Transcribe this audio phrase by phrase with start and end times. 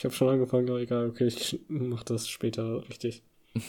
[0.00, 3.22] Ich habe schon angefangen, aber egal, okay, ich mach das später richtig.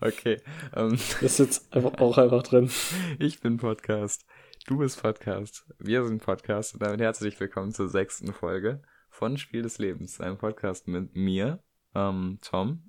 [0.00, 0.38] okay.
[0.74, 2.68] Ähm, ist jetzt einfach auch einfach drin.
[3.20, 4.26] Ich bin Podcast.
[4.66, 5.64] Du bist Podcast.
[5.78, 6.74] Wir sind Podcast.
[6.74, 10.20] Und damit herzlich willkommen zur sechsten Folge von Spiel des Lebens.
[10.20, 11.62] Einem Podcast mit mir,
[11.94, 12.82] ähm, Tom,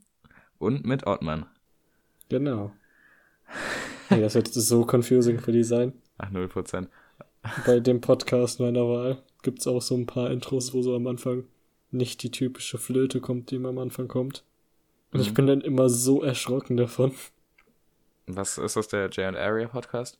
[0.57, 1.45] und mit Ottmann.
[2.29, 2.71] Genau.
[4.09, 5.93] Hey, das wird so confusing für die sein.
[6.17, 6.88] Ach, 0%.
[7.67, 11.05] Bei dem Podcast meiner Wahl gibt es auch so ein paar Intros, wo so am
[11.07, 11.46] Anfang
[11.92, 14.43] nicht die typische Flöte kommt, die immer am Anfang kommt.
[15.11, 15.25] Und mhm.
[15.28, 17.14] ich bin dann immer so erschrocken davon.
[18.25, 20.18] Was ist das, der Jay Aria Podcast?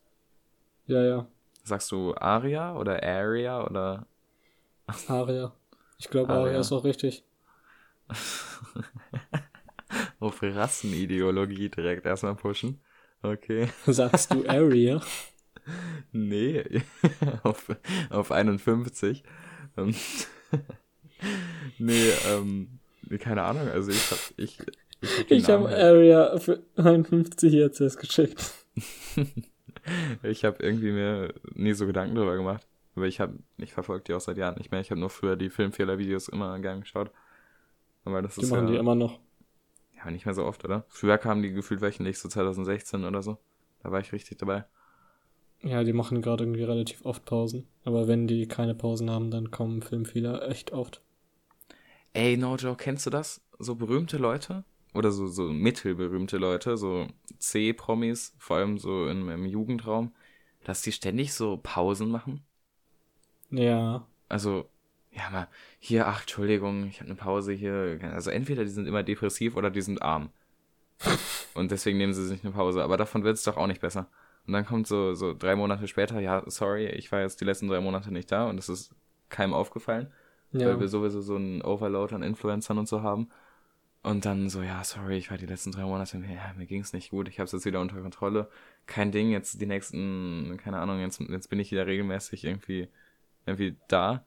[0.86, 1.28] Ja, ja.
[1.64, 4.05] Sagst du Aria oder Aria oder?
[5.08, 5.53] Aria.
[5.98, 6.44] Ich glaube, Aria.
[6.44, 7.23] Aria ist auch richtig.
[10.20, 12.81] Auf Rassenideologie direkt erstmal pushen.
[13.22, 13.70] Okay.
[13.88, 15.02] Sagst du Aria?
[16.12, 16.63] nee,
[17.44, 17.67] auf,
[18.09, 19.23] auf 51.
[19.77, 19.95] Ähm,
[21.77, 22.80] nee, ähm,
[23.20, 24.59] keine Ahnung, also ich hab, ich,
[25.02, 28.53] ich ich hab Area für 51 jetzt erst geschickt.
[30.23, 32.67] ich habe irgendwie mir nie so Gedanken darüber gemacht.
[32.95, 34.81] Aber ich habe, ich verfolge die auch seit Jahren nicht mehr.
[34.81, 37.11] Ich habe nur früher die Filmfehler-Videos immer gern geschaut.
[38.06, 39.19] Aber das die ist machen ja, die immer noch.
[39.97, 40.86] Ja, nicht mehr so oft, oder?
[40.89, 43.38] Früher kamen die gefühlt wöchentlich, so 2016 oder so.
[43.81, 44.66] Da war ich richtig dabei.
[45.64, 47.67] Ja, die machen gerade irgendwie relativ oft Pausen.
[47.86, 51.02] Aber wenn die keine Pausen haben, dann kommen Filmfehler echt oft.
[52.11, 53.42] Ey, no joke, kennst du das?
[53.59, 57.08] So berühmte Leute oder so, so mittelberühmte Leute, so
[57.39, 60.14] C-Promis, vor allem so im, im Jugendraum,
[60.66, 62.44] dass die ständig so Pausen machen?
[63.50, 64.06] Ja.
[64.30, 64.69] Also,
[65.11, 65.47] ja, mal,
[65.80, 68.00] hier, ach, Entschuldigung, ich habe eine Pause hier.
[68.14, 70.30] Also entweder die sind immer depressiv oder die sind arm.
[71.53, 72.84] Und deswegen nehmen sie sich eine Pause.
[72.84, 74.09] Aber davon wird es doch auch nicht besser.
[74.45, 77.67] Und dann kommt so, so drei Monate später, ja, sorry, ich war jetzt die letzten
[77.67, 78.94] drei Monate nicht da und es ist
[79.30, 80.11] keinem aufgefallen,
[80.52, 80.67] ja.
[80.67, 83.30] weil wir sowieso so einen Overload an Influencern und so haben.
[84.03, 87.11] Und dann so, ja, sorry, ich war die letzten drei Monate, ja, mir ging's nicht
[87.11, 88.50] gut, ich habe es jetzt wieder unter Kontrolle.
[88.85, 92.89] Kein Ding, jetzt die nächsten, keine Ahnung, jetzt, jetzt bin ich wieder regelmäßig irgendwie,
[93.45, 94.25] irgendwie da.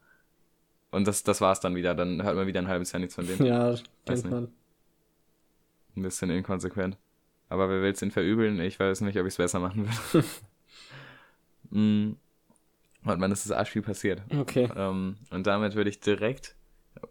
[0.89, 3.27] Und das, das war's dann wieder, dann hört man wieder ein halbes Jahr nichts von
[3.27, 3.45] dem.
[3.45, 3.75] Ja,
[4.05, 4.47] kennt man.
[5.95, 6.97] Ein bisschen inkonsequent.
[7.49, 8.59] Aber wer will es denn verübeln?
[8.59, 10.27] Ich weiß nicht, ob ich es besser machen würde.
[11.69, 12.17] mm.
[13.05, 14.21] Und man, das ist arsch viel passiert.
[14.35, 14.69] Okay.
[14.75, 16.55] Ähm, und damit würde ich direkt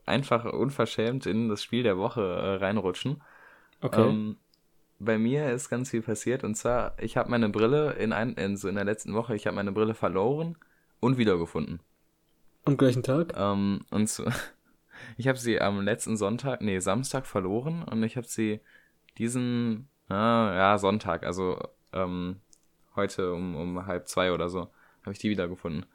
[0.04, 3.22] einfach unverschämt in das Spiel der Woche äh, reinrutschen.
[3.80, 4.08] Okay.
[4.08, 4.36] Ähm,
[4.98, 8.56] bei mir ist ganz viel passiert und zwar, ich habe meine Brille in, ein, in,
[8.56, 10.56] so in der letzten Woche, ich habe meine Brille verloren
[11.00, 11.80] und wiedergefunden.
[12.64, 13.34] Am gleichen Tag?
[13.36, 14.25] Ähm, und so,
[15.16, 18.60] ich habe sie am letzten Sonntag, nee, Samstag verloren und ich habe sie
[19.19, 21.59] diesen Ah, ja, Sonntag, also
[21.93, 22.41] ähm,
[22.94, 24.71] heute um, um halb zwei oder so,
[25.03, 25.87] habe ich die wiedergefunden.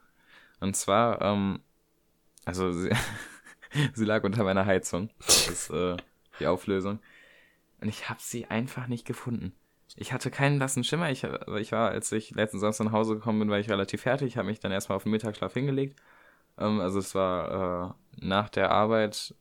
[0.59, 1.61] Und zwar, ähm,
[2.45, 2.91] also sie,
[3.93, 5.09] sie lag unter meiner Heizung.
[5.19, 5.97] Das ist äh,
[6.39, 6.99] die Auflösung.
[7.81, 9.53] Und ich habe sie einfach nicht gefunden.
[9.95, 11.09] Ich hatte keinen lassen Schimmer.
[11.09, 14.37] Ich, ich war, als ich letzten Samstag nach Hause gekommen bin, war ich relativ fertig.
[14.37, 15.99] habe mich dann erstmal auf den Mittagsschlaf hingelegt.
[16.57, 19.35] Ähm, also es war äh, nach der Arbeit,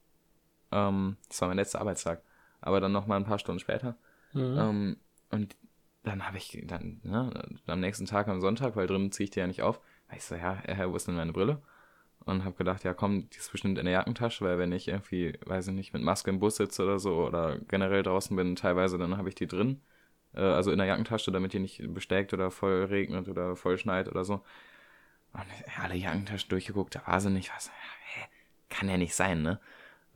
[0.72, 2.22] ähm, das war mein letzter Arbeitstag.
[2.60, 3.96] Aber dann nochmal ein paar Stunden später.
[4.32, 4.58] Mhm.
[4.58, 4.96] Ähm,
[5.30, 5.56] und
[6.02, 7.30] dann habe ich dann, ne,
[7.66, 10.24] am nächsten Tag am Sonntag, weil drin ziehe ich die ja nicht auf, war ich
[10.24, 11.62] so, ja, Herr, wo ist denn meine Brille?
[12.24, 15.38] Und habe gedacht, ja komm, die ist bestimmt in der Jackentasche, weil wenn ich irgendwie,
[15.46, 18.98] weiß ich nicht, mit Maske im Bus sitze oder so oder generell draußen bin, teilweise,
[18.98, 19.80] dann habe ich die drin.
[20.34, 24.08] Äh, also in der Jackentasche, damit die nicht besteckt oder voll regnet oder voll schneit
[24.08, 24.42] oder so.
[25.32, 25.46] Und
[25.80, 27.50] alle Jackentaschen durchgeguckt, da war sie nicht.
[27.54, 28.26] Was, hä,
[28.68, 29.60] kann ja nicht sein, ne?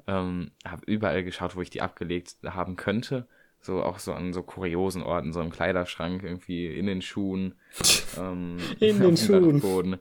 [0.06, 3.26] Ähm, habe überall geschaut, wo ich die abgelegt haben könnte
[3.64, 7.54] so auch so an so kuriosen Orten, so im Kleiderschrank, irgendwie in den Schuhen,
[8.18, 9.98] ähm, in den Schuhen.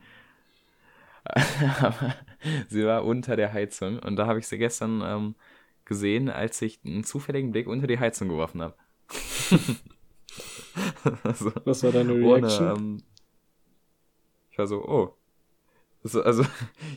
[1.81, 2.15] Aber
[2.67, 5.35] sie war unter der Heizung und da habe ich sie gestern ähm,
[5.85, 8.75] gesehen, als ich einen zufälligen Blick unter die Heizung geworfen habe.
[11.23, 12.71] also, Was war deine Reaction?
[12.71, 13.03] Ohne, ähm,
[14.51, 15.15] ich war so, oh.
[16.03, 16.45] Also, also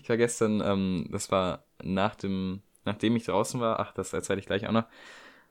[0.02, 4.40] ich war gestern, ähm, das war nach dem, nachdem ich draußen war, ach, das erzähle
[4.40, 4.86] ich gleich auch noch,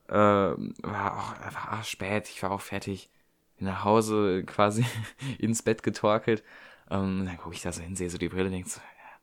[0.08, 3.10] äh, war auch war spät, ich war auch fertig.
[3.58, 4.86] Bin nach Hause quasi
[5.40, 6.44] ins Bett getorkelt.
[6.90, 9.20] Ähm, dann gucke ich da so hin, sehe so die Brille, denk so, ja,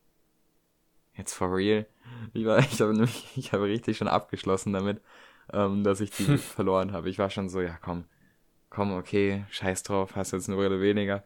[1.15, 1.87] jetzt for real.
[2.33, 5.01] Ich, war, ich habe nämlich, ich habe richtig schon abgeschlossen damit,
[5.53, 7.09] ähm, dass ich die verloren habe.
[7.11, 8.05] Ich war schon so, ja komm,
[8.71, 11.25] komm, okay, scheiß drauf, hast jetzt eine Brille weniger.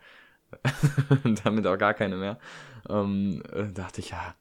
[1.25, 2.38] und damit auch gar keine mehr.
[2.88, 4.35] Ähm, äh, dachte ich, ja,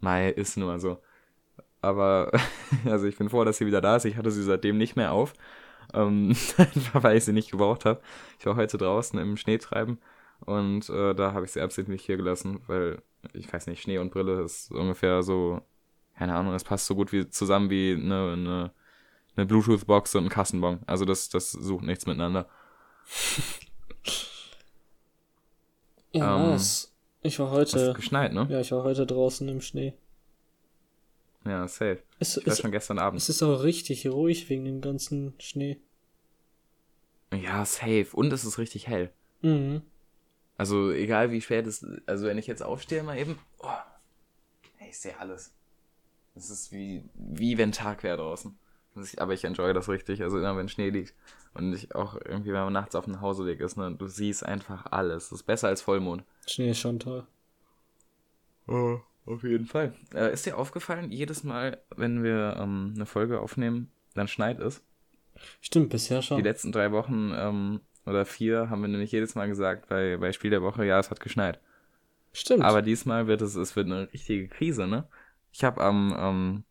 [0.00, 1.00] Mai ist nun mal so.
[1.82, 2.30] Aber
[2.84, 4.04] also ich bin froh, dass sie wieder da ist.
[4.04, 5.34] Ich hatte sie seitdem nicht mehr auf.
[5.94, 8.00] Ähm, einfach weil ich sie nicht gebraucht habe.
[8.38, 9.98] Ich war heute draußen im Schneetreiben
[10.40, 14.10] und äh, da habe ich sie absichtlich hier gelassen, weil ich weiß nicht, Schnee und
[14.10, 15.60] Brille ist ungefähr so,
[16.16, 18.70] keine Ahnung, das passt so gut wie zusammen wie eine, eine,
[19.36, 20.80] eine Bluetooth-Box und ein Kassenbon.
[20.86, 22.48] Also das, das sucht nichts miteinander.
[26.12, 26.94] Ja, Ähm, nice.
[27.22, 27.78] Ich war heute.
[27.78, 28.46] Es geschneit, ne?
[28.50, 29.94] Ja, ich war heute draußen im Schnee.
[31.44, 32.02] Ja, safe.
[32.18, 33.20] Es, Ich war es, schon gestern Abend.
[33.20, 35.80] es ist auch richtig ruhig wegen dem ganzen Schnee.
[37.32, 38.08] Ja, safe.
[38.12, 39.10] Und es ist richtig hell.
[39.42, 39.82] Mhm.
[40.56, 43.68] Also egal wie spät es also wenn ich jetzt aufstehe mal eben, oh,
[44.78, 45.54] ey, ich sehe alles.
[46.34, 48.56] Es ist wie, wie wenn Tag wäre draußen.
[49.16, 51.14] Aber ich enjoy das richtig, also immer wenn Schnee liegt.
[51.54, 54.86] Und ich auch irgendwie, wenn man nachts auf dem Hauseweg ist, ne, du siehst einfach
[54.90, 55.30] alles.
[55.30, 56.24] Das ist besser als Vollmond.
[56.46, 57.26] Schnee ist schon toll.
[58.68, 59.94] Oh, auf jeden Fall.
[60.14, 64.82] Äh, ist dir aufgefallen, jedes Mal, wenn wir ähm, eine Folge aufnehmen, dann schneit es?
[65.60, 66.38] Stimmt, bisher schon.
[66.38, 70.32] Die letzten drei Wochen ähm, oder vier haben wir nämlich jedes Mal gesagt bei, bei
[70.32, 71.60] Spiel der Woche, ja, es hat geschneit.
[72.32, 72.64] Stimmt.
[72.64, 75.08] Aber diesmal wird es, es wird eine richtige Krise, ne?
[75.52, 76.64] Ich habe am ähm,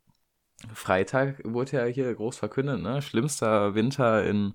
[0.74, 3.01] Freitag wurde ja hier groß verkündet, ne?
[3.01, 4.54] Schlimmster Winter in,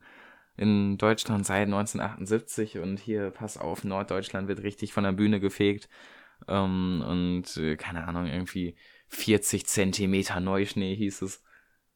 [0.56, 5.88] in Deutschland seit 1978 und hier, pass auf, Norddeutschland wird richtig von der Bühne gefegt.
[6.49, 8.75] Ähm, und äh, keine Ahnung, irgendwie
[9.08, 11.43] 40 Zentimeter Neuschnee hieß es.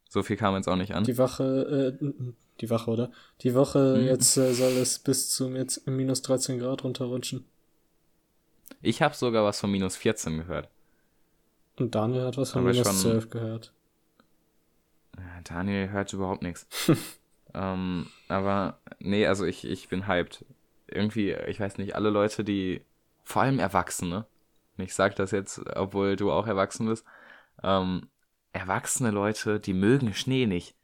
[0.08, 1.04] So viel kam jetzt auch nicht an.
[1.04, 2.04] die Wache, äh,
[2.60, 3.10] die Wache, oder?
[3.42, 4.06] Die Woche Mhm.
[4.06, 7.44] jetzt äh, soll es bis zum jetzt minus 13 Grad runterrutschen.
[8.82, 10.68] Ich habe sogar was von minus 14 gehört.
[11.78, 13.72] Und Daniel hat was von Aber minus schon- 12 gehört.
[15.16, 16.66] Ja, Daniel hört überhaupt nichts.
[17.54, 20.44] ähm, aber nee, also ich, ich bin hyped.
[20.86, 22.82] Irgendwie, ich weiß nicht, alle Leute, die,
[23.24, 24.26] vor allem Erwachsene,
[24.78, 27.04] und ich sag das jetzt, obwohl du auch erwachsen bist,
[27.62, 28.08] ähm,
[28.52, 30.76] erwachsene Leute, die mögen Schnee nicht.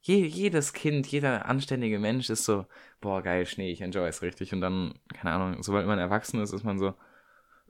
[0.00, 2.66] Je, jedes Kind, jeder anständige Mensch ist so,
[3.00, 4.52] boah, geil, Schnee, ich enjoy es richtig.
[4.52, 6.94] Und dann, keine Ahnung, sobald man erwachsen ist, ist man so,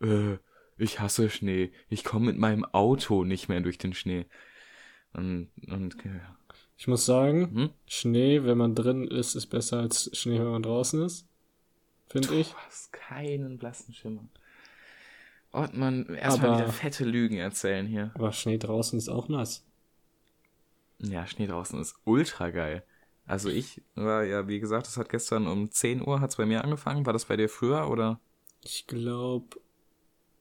[0.00, 0.38] äh,
[0.78, 4.26] ich hasse Schnee, ich komme mit meinem Auto nicht mehr durch den Schnee.
[5.12, 6.20] Und, und äh,
[6.78, 7.70] Ich muss sagen, hm?
[7.86, 11.28] Schnee, wenn man drin ist, ist besser als Schnee, wenn man draußen ist.
[12.08, 12.50] Finde ich.
[12.50, 14.24] Du hast keinen blassen Schimmer.
[15.52, 18.10] Ottmann, erstmal Aber- wieder fette Lügen erzählen hier.
[18.14, 19.64] Aber Schnee draußen ist auch nice.
[20.98, 22.84] Ja, Schnee draußen ist ultra geil.
[23.26, 26.64] Also ich war ja, wie gesagt, das hat gestern um 10 Uhr hat's bei mir
[26.64, 27.06] angefangen.
[27.06, 28.20] War das bei dir früher oder?
[28.64, 29.56] Ich glaube,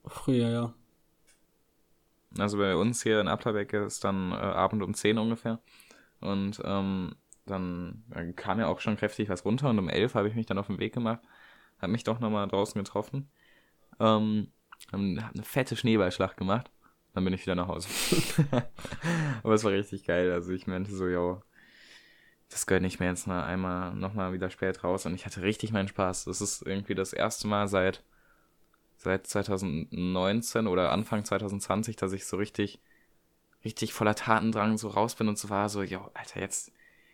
[0.05, 0.73] früher, ja.
[2.37, 5.59] Also bei uns hier in Ablerbeck ist dann äh, Abend um 10 ungefähr.
[6.21, 7.15] Und ähm,
[7.45, 10.45] dann äh, kam ja auch schon kräftig was runter und um 11 habe ich mich
[10.45, 11.19] dann auf den Weg gemacht.
[11.79, 13.29] Hab mich doch nochmal draußen getroffen.
[13.99, 14.51] Ähm,
[14.87, 16.71] hab eine fette Schneeballschlacht gemacht.
[17.13, 17.89] Dann bin ich wieder nach Hause.
[19.43, 20.31] Aber es war richtig geil.
[20.31, 21.41] Also ich meinte so, yo,
[22.49, 25.05] das gönne ich mir jetzt mal einmal nochmal wieder spät raus.
[25.05, 26.25] Und ich hatte richtig meinen Spaß.
[26.25, 28.03] Das ist irgendwie das erste Mal seit,
[28.97, 32.79] seit 2019 oder Anfang 2020, dass ich so richtig,
[33.65, 36.71] richtig voller Tatendrang so raus bin und so war so, yo, Alter, jetzt,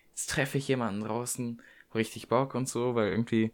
[0.09, 1.61] jetzt treffe ich jemanden draußen,
[1.95, 3.51] richtig Bock und so, weil irgendwie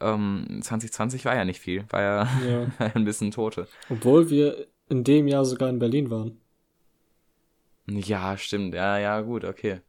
[0.00, 2.66] ähm, 2020 war ja nicht viel, war ja Ja.
[2.94, 3.66] ein bisschen Tote.
[3.88, 6.40] Obwohl wir in dem Jahr sogar in Berlin waren.
[7.86, 8.74] Ja, stimmt.
[8.74, 9.80] Ja, ja, gut, okay.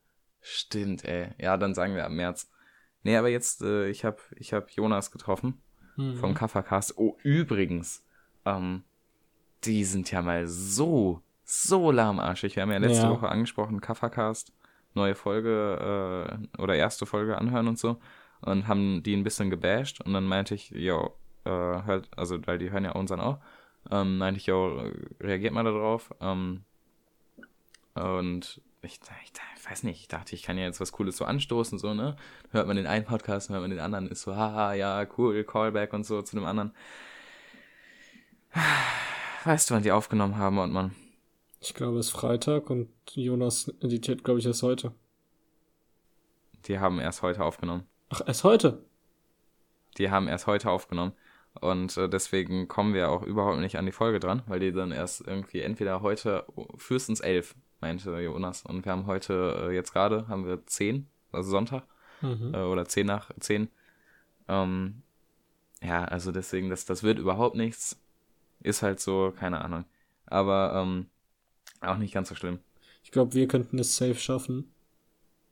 [0.41, 1.29] Stimmt, ey.
[1.37, 2.49] Ja, dann sagen wir ab März.
[3.03, 5.61] Nee, aber jetzt, äh, ich hab, ich hab Jonas getroffen
[5.97, 6.15] Mhm.
[6.15, 6.97] vom Kaffercast.
[6.97, 8.03] Oh, übrigens,
[8.45, 8.83] ähm,
[9.65, 12.55] die sind ja mal so, so lahmarschig.
[12.55, 13.09] Wir haben ja letzte Ja.
[13.11, 14.53] Woche angesprochen, Kaffercast,
[14.93, 17.97] neue Folge, äh, oder erste Folge anhören und so.
[18.41, 20.01] Und haben die ein bisschen gebasht.
[20.01, 21.13] Und dann meinte ich, yo,
[21.45, 23.39] äh, hört, also, weil die hören ja unseren auch.
[23.89, 24.83] Ähm, meinte ich, yo,
[25.19, 26.13] reagiert mal darauf.
[26.21, 26.63] Ähm,
[27.93, 31.25] und ich, ich, ich weiß nicht, ich dachte, ich kann ja jetzt was Cooles so
[31.25, 32.15] anstoßen, so, ne?
[32.51, 35.93] Hört man den einen Podcast, hört man den anderen, ist so, haha, ja, cool, Callback
[35.93, 36.73] und so zu dem anderen.
[39.43, 40.95] Weißt du, wann die aufgenommen haben und man.
[41.59, 44.93] Ich glaube, es ist Freitag und Jonas editiert, glaube ich, erst heute.
[46.65, 47.85] Die haben erst heute aufgenommen.
[48.11, 48.83] Ach, erst heute?
[49.97, 51.13] Die haben erst heute aufgenommen.
[51.59, 54.91] Und äh, deswegen kommen wir auch überhaupt nicht an die Folge dran, weil die dann
[54.91, 56.45] erst irgendwie entweder heute
[56.77, 58.63] frühestens elf, meinte Jonas.
[58.65, 61.83] Und wir haben heute, äh, jetzt gerade, haben wir zehn, also Sonntag.
[62.21, 62.53] Mhm.
[62.53, 63.69] äh, oder 10 nach 10.
[64.47, 65.01] Ähm,
[65.81, 67.99] ja, also deswegen, das, das wird überhaupt nichts.
[68.61, 69.85] Ist halt so, keine Ahnung.
[70.27, 71.07] Aber ähm,
[71.79, 72.59] auch nicht ganz so schlimm.
[73.03, 74.71] Ich glaube, wir könnten es safe schaffen.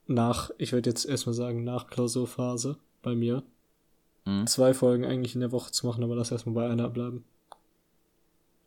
[0.10, 3.44] Nach, ich würde jetzt erstmal sagen, nach Klausurphase bei mir.
[4.26, 4.48] Mhm.
[4.48, 7.26] Zwei Folgen eigentlich in der Woche zu machen, aber lass erstmal bei einer bleiben.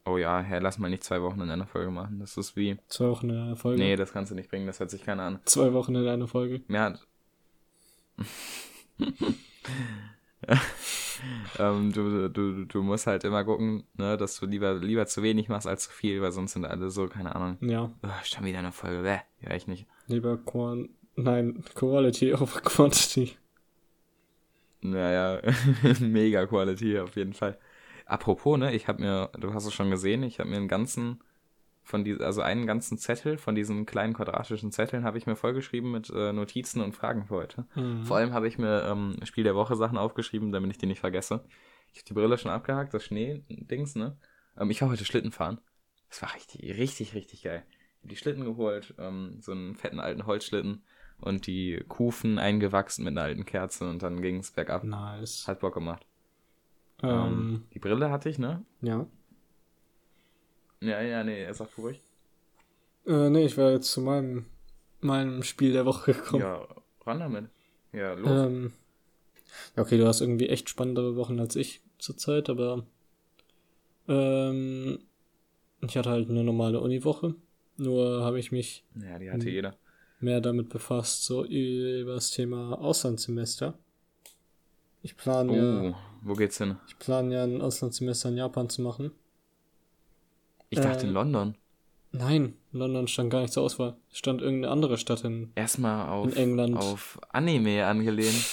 [0.04, 2.20] Oh ja, Herr, lass mal nicht zwei Wochen in einer Folge machen.
[2.20, 2.78] Das ist wie.
[2.86, 3.82] Zwei Wochen in einer Folge.
[3.82, 5.40] Nee, das kannst du nicht bringen, das hört sich keiner an.
[5.44, 6.60] Zwei Wochen in einer Folge.
[6.72, 7.00] Hat.
[11.58, 15.48] ähm, du, du, du musst halt immer gucken, ne, dass du lieber, lieber zu wenig
[15.48, 17.58] machst als zu viel, weil sonst sind alle so, keine Ahnung.
[17.60, 17.90] Ja.
[18.04, 19.88] Oh, schon wieder eine Folge, bäh, ja, ich nicht.
[20.06, 23.36] Lieber Quan Nein, Quality over Quantity.
[24.80, 25.40] Naja,
[26.00, 27.58] mega Quality auf jeden Fall.
[28.06, 31.22] Apropos, ne, ich habe mir, du hast es schon gesehen, ich habe mir einen ganzen
[31.84, 35.90] von diesen, also einen ganzen Zettel von diesen kleinen quadratischen Zetteln habe ich mir vollgeschrieben
[35.90, 37.66] mit äh, Notizen und Fragen für heute.
[37.74, 38.04] Mhm.
[38.04, 41.00] Vor allem habe ich mir ähm, Spiel der Woche Sachen aufgeschrieben, damit ich die nicht
[41.00, 41.44] vergesse.
[41.92, 44.16] Ich habe die Brille schon abgehakt, das Schnee-Dings, ne?
[44.56, 45.60] Ähm, ich war heute Schlitten fahren.
[46.08, 47.64] Das war richtig, richtig, richtig geil.
[47.68, 50.84] Ich habe die Schlitten geholt, ähm, so einen fetten alten Holzschlitten
[51.22, 54.84] und die Kufen eingewachsen mit einer alten Kerze und dann ging es bergab.
[54.84, 55.46] Nice.
[55.46, 56.04] Hat Bock gemacht.
[57.02, 58.64] Ähm, Ähm, die Brille hatte ich, ne?
[58.80, 59.06] ja.
[60.80, 62.02] Ja, ja, nee, er sagt ruhig.
[63.06, 64.46] Äh, nee, ich war jetzt zu meinem,
[65.00, 66.42] meinem Spiel der Woche gekommen.
[66.42, 66.66] Ja,
[67.06, 67.48] ran damit.
[67.92, 68.46] Ja, los.
[68.46, 68.72] Ähm,
[69.76, 72.84] ja, okay, du hast irgendwie echt spannendere Wochen als ich zurzeit, aber
[74.08, 74.98] ähm,
[75.80, 77.34] ich hatte halt eine normale Uniwoche.
[77.76, 79.76] Nur habe ich mich ja, die hatte jeder.
[80.22, 83.74] Mehr damit befasst, so über das Thema Auslandssemester.
[85.02, 86.76] Ich plane Oh, ja, wo geht's hin?
[86.86, 89.10] ich plane ja ein Auslandssemester in Japan zu machen.
[90.70, 91.56] Ich dachte in London.
[92.12, 93.96] Nein, in London stand gar nicht zur Auswahl.
[94.10, 95.50] Es stand irgendeine andere Stadt in.
[95.54, 96.76] Erstmal auf, In England.
[96.76, 98.34] auf Anime angelehnt.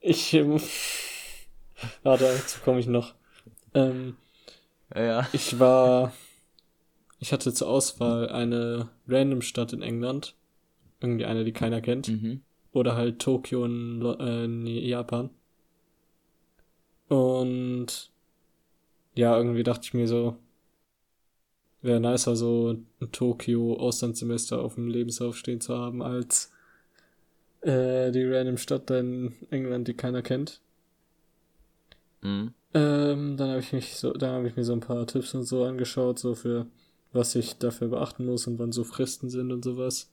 [0.00, 0.60] Ich, ähm,
[2.04, 3.14] warte, dazu komme ich noch.
[3.74, 4.16] Ähm,
[4.94, 5.28] Ja, ja.
[5.32, 6.12] Ich war.
[7.18, 10.34] Ich hatte zur Auswahl eine random Stadt in England.
[11.00, 12.08] Irgendwie eine, die keiner kennt.
[12.08, 12.42] Mhm.
[12.72, 15.30] Oder halt Tokio in, äh, in Japan.
[17.08, 18.10] Und.
[19.14, 20.36] Ja, irgendwie dachte ich mir so.
[21.80, 26.52] Wäre nicer, so ein Tokio-Auslandssemester auf dem Lebenslauf stehen zu haben, als
[27.60, 30.60] äh, die random Stadt in England, die keiner kennt.
[32.22, 32.52] Mhm.
[32.74, 35.44] Ähm, dann habe ich mich so, dann habe ich mir so ein paar Tipps und
[35.44, 36.66] so angeschaut, so für
[37.12, 40.10] was ich dafür beachten muss und wann so Fristen sind und sowas.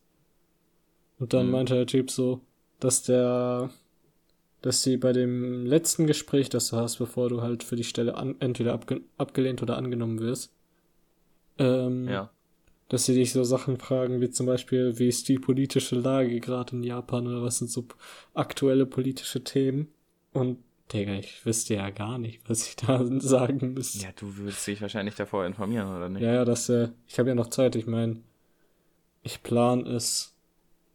[1.20, 1.52] Und dann Mhm.
[1.52, 2.42] meinte der Typ so,
[2.80, 3.70] dass der,
[4.62, 8.16] dass sie bei dem letzten Gespräch, das du hast, bevor du halt für die Stelle
[8.16, 10.52] an, entweder abge abgelehnt oder angenommen wirst,
[11.58, 12.30] ähm, Ja.
[12.90, 16.76] dass sie dich so Sachen fragen, wie zum Beispiel, wie ist die politische Lage gerade
[16.76, 17.86] in Japan oder was sind so
[18.34, 19.88] aktuelle politische Themen.
[20.34, 20.58] Und,
[20.94, 24.04] Digga, ich wüsste ja gar nicht, was ich da sagen müsste.
[24.04, 26.22] Ja, du würdest dich wahrscheinlich davor informieren, oder nicht?
[26.22, 27.76] Ja, ja, das, äh, ich habe ja noch Zeit.
[27.76, 28.22] Ich meine,
[29.24, 30.36] ich plane es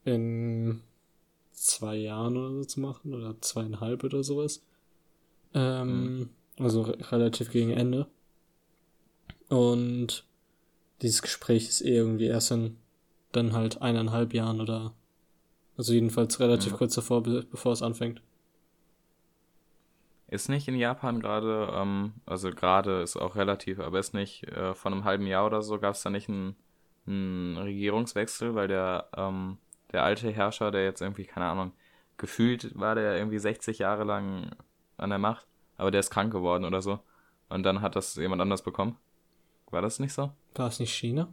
[0.04, 0.80] in
[1.52, 4.62] zwei Jahren oder so zu machen oder zweieinhalb oder sowas.
[5.54, 8.06] Ähm, Also re relativ gegen Ende.
[9.48, 10.24] Und
[11.02, 12.76] dieses Gespräch ist eh irgendwie erst in
[13.32, 14.92] dann halt eineinhalb Jahren oder
[15.76, 16.76] also jedenfalls relativ Mhm.
[16.76, 18.20] kurz davor, be bevor es anfängt.
[20.30, 24.74] Ist nicht in Japan gerade, ähm, also gerade ist auch relativ, aber ist nicht, äh,
[24.74, 26.54] vor einem halben Jahr oder so gab es da nicht einen,
[27.04, 29.58] einen Regierungswechsel, weil der, ähm,
[29.90, 31.72] der alte Herrscher, der jetzt irgendwie, keine Ahnung,
[32.16, 34.54] gefühlt war der irgendwie 60 Jahre lang
[34.98, 37.00] an der Macht, aber der ist krank geworden oder so.
[37.48, 38.96] Und dann hat das jemand anders bekommen.
[39.72, 40.32] War das nicht so?
[40.54, 41.32] War es nicht China?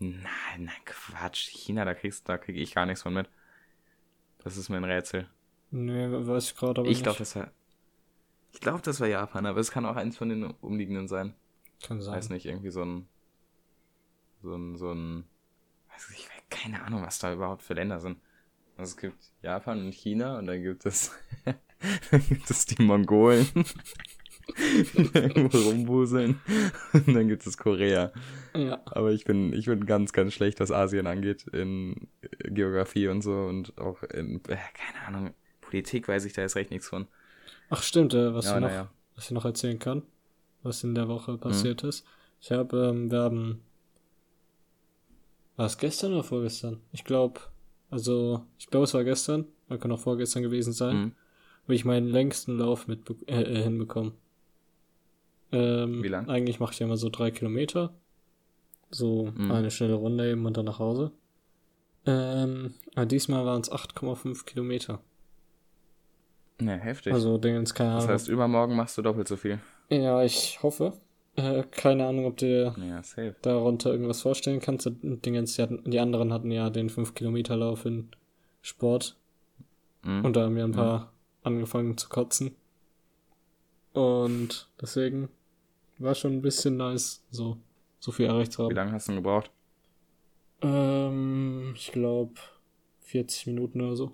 [0.00, 0.24] Nein,
[0.58, 1.48] nein, Quatsch.
[1.50, 3.30] China, da kriegst, da krieg ich gar nichts von mit.
[4.38, 5.28] Das ist mir ein Rätsel.
[5.76, 7.02] Nee, weiß ich gerade aber Ich nicht.
[7.02, 7.50] glaube, das war.
[8.52, 11.34] Ich glaube, das war Japan, aber es kann auch eins von den umliegenden sein.
[11.84, 12.14] Kann sein.
[12.14, 13.08] Weiß nicht, irgendwie so ein.
[14.40, 15.24] So ein, so ein.
[15.92, 18.18] Weiß ich, keine Ahnung, was da überhaupt für Länder sind.
[18.76, 21.12] Also es gibt Japan und China und dann gibt es.
[21.44, 23.48] dann gibt es die Mongolen.
[24.96, 26.40] die da irgendwo rumwuseln.
[26.92, 28.12] Und dann gibt es Korea.
[28.54, 28.80] Ja.
[28.84, 32.06] Aber ich bin, ich bin ganz, ganz schlecht, was Asien angeht, in
[32.44, 35.34] Geografie und so und auch in, äh, keine Ahnung,
[35.74, 37.06] Politik weiß ich da jetzt recht nichts von.
[37.68, 38.90] Ach stimmt, äh, was Ja, ich noch, naja.
[39.16, 40.02] was ich noch erzählen kann,
[40.62, 41.40] was in der Woche Mhm.
[41.40, 42.06] passiert ist.
[42.40, 43.60] Ich habe, ähm, wir haben,
[45.56, 46.80] war es gestern oder vorgestern?
[46.92, 47.40] Ich glaube,
[47.90, 51.12] also, ich glaube, es war gestern, man kann auch vorgestern gewesen sein, Mhm.
[51.66, 54.12] wo ich meinen längsten Lauf mit äh, äh, hinbekommen.
[55.50, 56.28] Ähm, Wie lang?
[56.28, 57.92] Eigentlich mache ich ja immer so drei Kilometer.
[58.90, 59.50] So Mhm.
[59.50, 61.10] eine schnelle Runde eben und dann nach Hause.
[62.06, 65.00] Ähm, aber diesmal waren es 8,5 Kilometer.
[66.60, 67.12] Ja, heftig.
[67.12, 68.14] Also, Dingens, keine das Ahnung.
[68.14, 69.58] heißt, übermorgen machst du doppelt so viel.
[69.90, 70.92] Ja, ich hoffe.
[71.36, 73.34] Äh, keine Ahnung, ob du dir Ja, safe.
[73.42, 74.86] darunter irgendwas vorstellen kannst.
[74.86, 78.08] Die, Dingens, die, hatten, die anderen hatten ja den 5-Kilometer-Lauf in
[78.62, 79.16] Sport.
[80.04, 80.24] Mhm.
[80.24, 82.54] Und da haben wir ein paar angefangen zu kotzen.
[83.92, 85.28] Und deswegen
[85.98, 87.56] war schon ein bisschen nice, so,
[88.00, 88.74] so viel erreicht zu Wie haben.
[88.76, 89.50] lange hast du denn gebraucht?
[90.62, 92.34] Ähm, ich glaube
[93.00, 94.12] 40 Minuten oder so.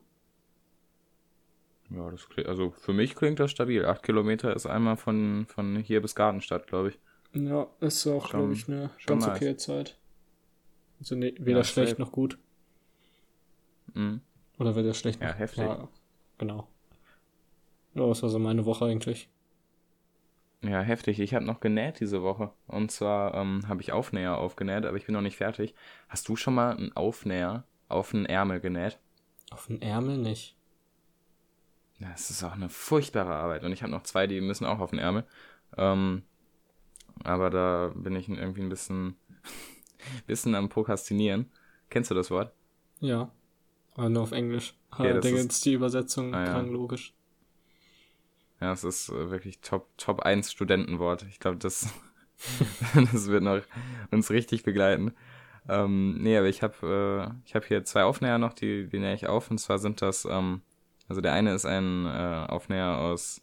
[1.90, 3.84] Ja, das klingt, also für mich klingt das stabil.
[3.84, 6.98] Acht Kilometer ist einmal von, von hier bis Gartenstadt, glaube ich.
[7.32, 9.36] Ja, ist auch, glaube ich, eine ganz nice.
[9.36, 9.96] okay Zeit.
[11.00, 12.38] Also ne, weder Ja, schlecht noch gut.
[13.94, 14.20] Mhm.
[14.58, 15.64] Oder weder schlecht Ja, noch heftig.
[15.64, 15.88] Ja,
[16.38, 16.68] genau.
[17.94, 19.28] Ja, das war so meine Woche eigentlich.
[20.62, 21.20] Ja, heftig.
[21.20, 22.52] Ich habe noch genäht diese Woche.
[22.66, 25.74] Und zwar ähm, habe ich Aufnäher aufgenäht, aber ich bin noch nicht fertig.
[26.08, 28.98] Hast du schon mal einen Aufnäher auf einen Ärmel genäht?
[29.50, 30.56] Auf den Ärmel nicht.
[32.00, 33.62] Ja, das ist auch eine furchtbare Arbeit.
[33.62, 35.24] Und ich habe noch zwei, die müssen auch auf den Ärmel.
[35.76, 36.22] Ähm,
[37.22, 39.16] aber da bin ich irgendwie ein bisschen,
[40.26, 41.50] bisschen am Prokrastinieren.
[41.90, 42.52] Kennst du das Wort?
[43.00, 43.30] Ja.
[43.94, 44.74] Aber nur auf Englisch.
[44.90, 46.50] Okay, das Allerdings die Übersetzung Ah, ja.
[46.52, 47.14] klang logisch.
[48.60, 51.26] Ja, es ist äh, wirklich Top, Top 1 Studentenwort.
[51.28, 51.92] Ich glaube, das,
[52.94, 53.60] das wird noch
[54.10, 55.12] uns richtig begleiten.
[55.68, 59.14] Ähm, nee, aber ich habe äh, ich hab hier zwei Aufnäher noch, die, die nähe
[59.14, 59.50] ich auf.
[59.50, 60.62] Und zwar sind das, ähm,
[61.10, 63.42] also der eine ist ein äh, Aufnäher aus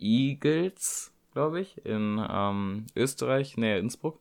[0.00, 4.20] Igels, glaube ich, in ähm, Österreich, nähe Innsbruck,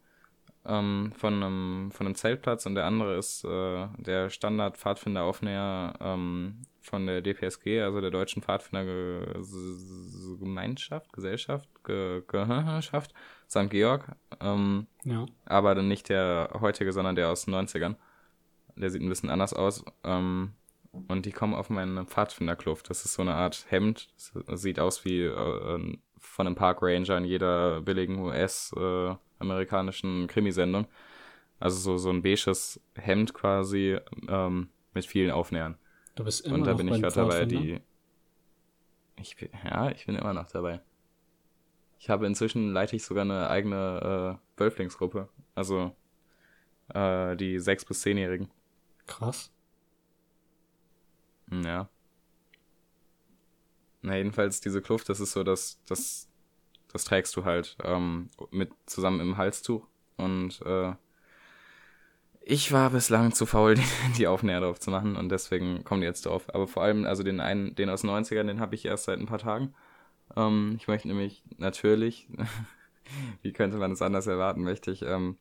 [0.65, 2.67] ähm, von, einem, von einem Zeltplatz.
[2.67, 11.11] Und der andere ist äh, der Standard-Pfadfinder-Aufnäher ähm, von der DPSG, also der Deutschen Pfadfindergemeinschaft,
[11.11, 13.15] Gesellschaft, Ge Gesellschaft,
[13.49, 13.71] St.
[13.71, 14.11] Georg.
[14.39, 15.25] Ähm, Ja.
[15.45, 17.95] aber dann nicht der heutige, sondern der aus den 90ern.
[18.75, 19.83] Der sieht ein bisschen anders aus.
[20.03, 20.53] Ähm,
[21.07, 22.89] und die kommen auf meine Pfadfinderkluft.
[22.89, 24.09] Das ist so eine Art Hemd.
[24.15, 30.87] Das sieht aus wie äh, von einem Park Ranger in jeder billigen US-amerikanischen Krimisendung.
[31.59, 35.77] Also so, so ein beiges Hemd quasi ähm, mit vielen Aufnähern.
[36.15, 37.81] Du bist immer Und da noch bin ich gerade dabei, die.
[39.19, 40.81] Ich bin, ja, ich bin immer noch dabei.
[41.99, 45.29] Ich habe inzwischen leite ich sogar eine eigene äh, Wölflingsgruppe.
[45.55, 45.95] Also
[46.93, 48.49] äh, die 6- bis 10-Jährigen.
[49.07, 49.51] Krass.
[51.51, 51.89] Ja.
[54.01, 56.29] Na, jedenfalls diese Kluft, das ist so, dass das,
[56.91, 59.87] das trägst du halt ähm, mit zusammen im Halstuch.
[60.17, 60.93] Und äh,
[62.41, 63.83] ich war bislang zu faul, die,
[64.17, 66.45] die Aufnäher drauf zu machen und deswegen kommen die jetzt drauf.
[66.53, 69.19] Aber vor allem, also den einen, den aus den 90ern, den habe ich erst seit
[69.19, 69.73] ein paar Tagen.
[70.35, 72.27] Ähm, ich möchte nämlich natürlich,
[73.41, 75.37] wie könnte man es anders erwarten, möchte ich ähm,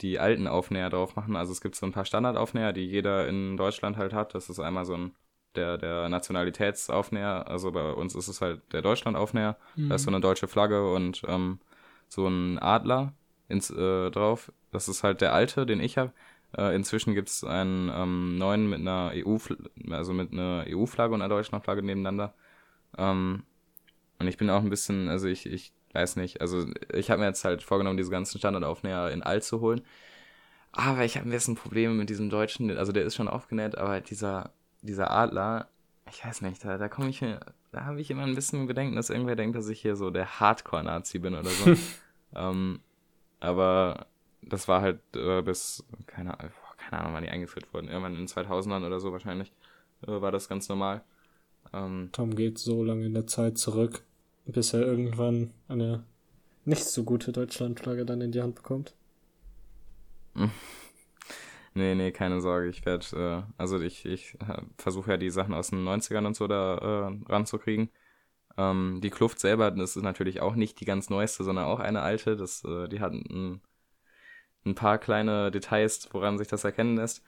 [0.00, 1.36] die alten Aufnäher drauf machen.
[1.36, 4.34] Also es gibt so ein paar Standardaufnäher, die jeder in Deutschland halt hat.
[4.34, 5.14] Das ist einmal so ein
[5.56, 9.56] der, der Nationalitätsaufnäher, also bei uns ist es halt der Deutschlandaufnäher.
[9.88, 11.58] Da ist so eine deutsche Flagge und ähm,
[12.08, 13.12] so ein Adler
[13.48, 14.52] ins, äh, drauf.
[14.72, 16.12] Das ist halt der alte, den ich habe.
[16.56, 19.38] Äh, inzwischen gibt es einen ähm, neuen mit einer EU,
[19.90, 22.34] also mit einer EU-Flagge und einer Deutschlandflagge nebeneinander.
[22.96, 23.44] Ähm,
[24.18, 27.26] und ich bin auch ein bisschen, also ich, ich weiß nicht, also ich habe mir
[27.26, 29.82] jetzt halt vorgenommen, diese ganzen Standardaufnäher in alt zu holen.
[30.72, 34.00] Aber ich habe ein bisschen Probleme mit diesem deutschen, also der ist schon aufgenäht, aber
[34.00, 34.52] dieser,
[34.86, 35.68] dieser Adler,
[36.10, 37.40] ich weiß nicht, da, da komme ich mir,
[37.72, 40.40] da habe ich immer ein bisschen Bedenken, dass irgendwer denkt, dass ich hier so der
[40.40, 41.74] Hardcore-Nazi bin oder so.
[42.34, 42.80] ähm,
[43.40, 44.06] aber
[44.42, 47.88] das war halt äh, bis, keine, Ahnung, keine Ahnung, wann die eingeführt wurden.
[47.88, 49.52] Irgendwann in den 2000ern oder so wahrscheinlich
[50.06, 51.02] äh, war das ganz normal.
[51.72, 54.02] Ähm, Tom geht so lange in der Zeit zurück,
[54.46, 56.04] bis er irgendwann eine
[56.64, 58.94] nicht so gute Deutschlandflagge dann in die Hand bekommt.
[61.76, 62.68] Nee, nee, keine Sorge.
[62.68, 66.34] Ich werde, äh, also ich, ich äh, versuche ja die Sachen aus den 90ern und
[66.34, 67.90] so da äh, ranzukriegen.
[68.56, 72.00] Ähm, die Kluft selber, das ist natürlich auch nicht die ganz neueste, sondern auch eine
[72.00, 72.34] alte.
[72.34, 73.60] Das, äh, die hat ein,
[74.64, 77.22] ein paar kleine Details, woran sich das erkennen lässt.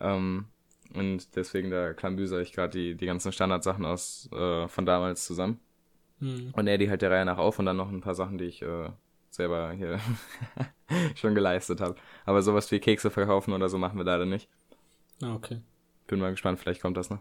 [0.00, 0.46] Ähm,
[0.94, 5.60] und deswegen da klambüser ich gerade die, die ganzen Standardsachen aus äh, von damals zusammen.
[6.20, 6.54] Hm.
[6.54, 8.46] Und er die halt der Reihe nach auf und dann noch ein paar Sachen, die
[8.46, 8.88] ich äh,
[9.30, 9.98] selber hier
[11.14, 11.94] schon geleistet habe.
[12.26, 14.48] Aber sowas wie Kekse verkaufen oder so machen wir leider nicht.
[15.22, 15.60] Ah, okay.
[16.06, 17.20] Bin mal gespannt, vielleicht kommt das noch.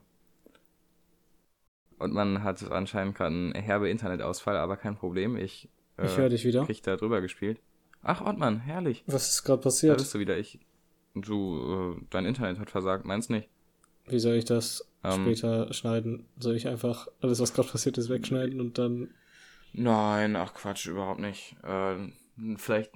[1.97, 5.35] Und man hat anscheinend gerade einen herbe Internetausfall, aber kein Problem.
[5.35, 5.67] Ich,
[5.97, 6.65] äh, Ich höre dich wieder.
[6.65, 7.59] krieg da drüber gespielt.
[8.01, 9.03] Ach, Ottmann, herrlich.
[9.07, 9.97] Was ist gerade Da passiert?
[9.97, 10.37] bist du wieder.
[10.37, 10.59] Ich.
[11.15, 13.49] Du, äh, dein Internet hat versagt, meinst nicht?
[14.07, 15.23] Wie soll ich das Ähm.
[15.23, 16.25] später schneiden?
[16.39, 19.13] Soll ich einfach alles, was gerade passiert ist, wegschneiden und dann.
[19.73, 21.55] Nein, ach Quatsch, überhaupt nicht.
[21.63, 21.95] Äh,
[22.57, 22.91] vielleicht,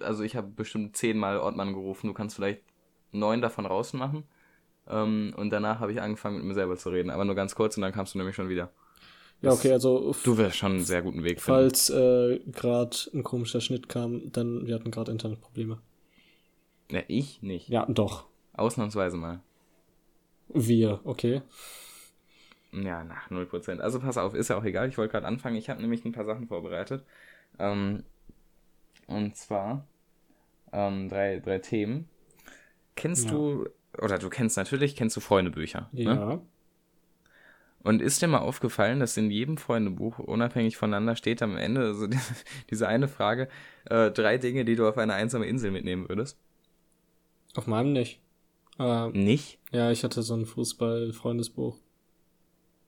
[0.00, 2.08] also ich habe bestimmt zehnmal Ottmann gerufen.
[2.08, 2.62] Du kannst vielleicht
[3.12, 4.24] neun davon rausmachen.
[4.88, 7.10] Ähm, und danach habe ich angefangen, mit mir selber zu reden.
[7.10, 8.70] Aber nur ganz kurz und dann kamst du nämlich schon wieder.
[9.42, 11.60] Ja, okay, also Du wirst schon einen sehr guten Weg finden.
[11.60, 15.78] falls äh, gerade ein komischer Schnitt kam, dann wir hatten gerade Internetprobleme.
[16.90, 17.68] Ja, ich nicht.
[17.68, 18.26] Ja, doch.
[18.54, 19.40] Ausnahmsweise mal.
[20.48, 21.42] Wir, okay.
[22.76, 23.80] Ja, nach 0%.
[23.80, 24.88] Also pass auf, ist ja auch egal.
[24.88, 25.56] Ich wollte gerade anfangen.
[25.56, 27.04] Ich habe nämlich ein paar Sachen vorbereitet.
[27.58, 28.04] Ähm,
[29.06, 29.86] und zwar
[30.72, 32.08] ähm, drei, drei Themen.
[32.96, 33.32] Kennst Ja.
[33.32, 33.68] du,
[34.00, 35.90] oder du kennst natürlich, kennst du Freundebücher.
[35.92, 36.02] Ne?
[36.04, 36.42] Ja.
[37.82, 42.06] Und ist dir mal aufgefallen, dass in jedem Freundebuch unabhängig voneinander steht am Ende so
[42.08, 42.18] die,
[42.70, 43.48] diese eine Frage,
[43.84, 46.38] äh, drei Dinge, die du auf eine einsame Insel mitnehmen würdest?
[47.56, 48.20] Auf meinem nicht.
[48.78, 49.58] Ähm, Nicht?
[49.72, 51.78] ja, ich hatte so ein Fußball-Freundesbuch.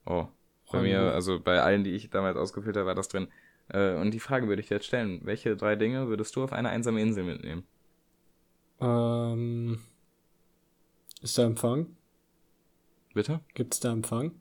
[0.09, 0.27] Oh.
[0.73, 3.29] Bei mir, also bei allen, die ich damals ausgefüllt habe, war das drin.
[3.69, 5.21] Äh, und die Frage würde ich dir jetzt stellen.
[5.23, 7.65] Welche drei Dinge würdest du auf eine einsame Insel mitnehmen?
[8.81, 9.81] Ähm,
[11.23, 11.97] ist da Empfang?
[13.15, 13.41] Bitte?
[13.55, 14.33] Gibt's da Empfang?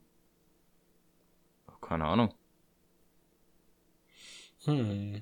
[1.81, 2.33] Keine Ahnung.
[4.65, 5.21] Hm.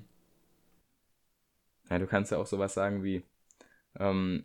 [1.88, 3.22] Ja, du kannst ja auch sowas sagen wie
[3.98, 4.44] ähm,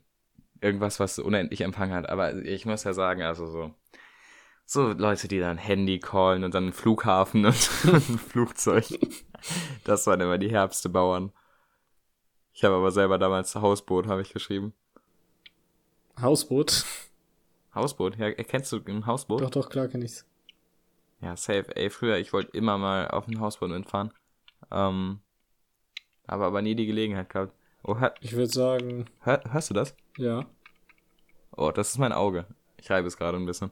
[0.61, 2.09] irgendwas, was unendlich Empfang hat.
[2.09, 3.73] Aber ich muss ja sagen, also so,
[4.65, 8.85] so Leute, die dann Handy callen und dann einen Flughafen und ein Flugzeug.
[9.83, 11.31] Das waren immer die herbste Bauern.
[12.53, 14.73] Ich habe aber selber damals Hausboot, habe ich geschrieben.
[16.21, 16.85] Hausboot?
[17.73, 18.17] Hausboot?
[18.17, 19.41] Ja, kennst du ein Hausboot?
[19.41, 20.25] Doch, doch, klar kenn ich's.
[21.21, 21.75] Ja, safe.
[21.75, 24.11] Ey, früher, ich wollte immer mal auf ein Hausboot mitfahren.
[24.71, 25.19] Ähm,
[26.27, 27.53] aber aber nie die Gelegenheit gehabt.
[27.83, 29.95] Oh, hör, Ich würde sagen, hör, hörst du das?
[30.17, 30.45] ja.
[31.57, 32.45] Oh, das ist mein Auge.
[32.81, 33.71] Ich reibe es gerade ein bisschen.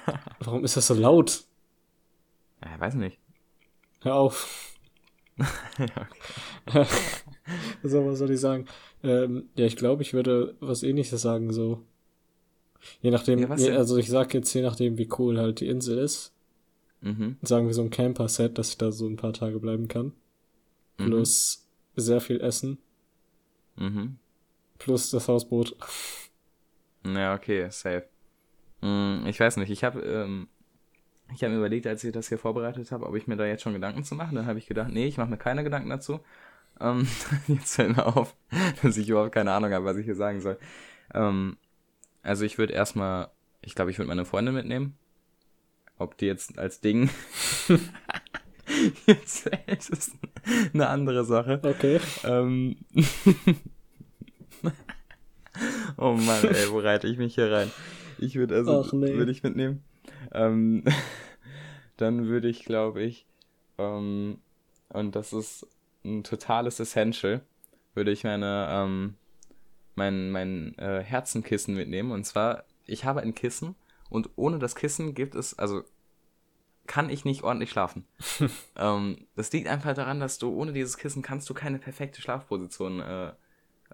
[0.40, 1.44] Warum ist das so laut?
[2.62, 3.18] Ja, weiß nicht.
[4.02, 4.76] Hör auf.
[5.38, 6.08] ja,
[6.66, 6.86] okay.
[7.82, 8.66] so, was soll ich sagen?
[9.02, 11.82] Ähm, ja, ich glaube, ich würde was ähnliches sagen, so.
[13.00, 15.98] Je nachdem, Ja, je, also ich sag jetzt, je nachdem, wie cool halt die Insel
[15.98, 16.32] ist,
[17.02, 17.38] Mhm.
[17.40, 20.12] sagen wir so ein Camper-Set, dass ich da so ein paar Tage bleiben kann.
[20.98, 21.06] Mhm.
[21.06, 22.76] Plus sehr viel Essen.
[23.76, 24.18] Mhm.
[24.78, 25.76] Plus das Hausboot.
[27.06, 28.04] Ja, okay, safe.
[28.82, 30.48] Hm, ich weiß nicht, ich habe ähm,
[31.34, 33.62] ich habe mir überlegt, als ich das hier vorbereitet habe, ob ich mir da jetzt
[33.62, 34.34] schon Gedanken zu machen.
[34.34, 36.20] Dann habe ich gedacht, nee, ich mache mir keine Gedanken dazu.
[36.80, 37.06] Ähm,
[37.48, 38.34] jetzt fällt mir auf,
[38.82, 40.58] dass ich überhaupt keine Ahnung habe, was ich hier sagen soll.
[41.14, 41.56] Ähm,
[42.22, 43.30] also ich würde erstmal,
[43.62, 44.96] ich glaube, ich würde meine Freundin mitnehmen.
[45.98, 47.10] Ob die jetzt als Ding
[49.06, 49.46] jetzt
[49.90, 50.12] ist
[50.72, 51.60] eine andere Sache.
[51.62, 52.00] Okay.
[52.24, 52.76] Ähm.
[55.98, 57.70] oh Mann, ey, wo reite ich mich hier rein?
[58.20, 59.14] Ich würde also, Ach, nee.
[59.14, 59.82] würde ich mitnehmen.
[60.32, 60.84] Ähm,
[61.96, 63.26] dann würde ich, glaube ich,
[63.78, 64.38] ähm,
[64.90, 65.66] und das ist
[66.04, 67.42] ein totales Essential,
[67.94, 69.14] würde ich meine, ähm,
[69.94, 72.10] mein, mein äh, Herzenkissen mitnehmen.
[72.12, 73.74] Und zwar, ich habe ein Kissen
[74.08, 75.84] und ohne das Kissen gibt es, also
[76.86, 78.04] kann ich nicht ordentlich schlafen.
[78.76, 83.00] ähm, das liegt einfach daran, dass du ohne dieses Kissen kannst du keine perfekte Schlafposition
[83.00, 83.32] äh,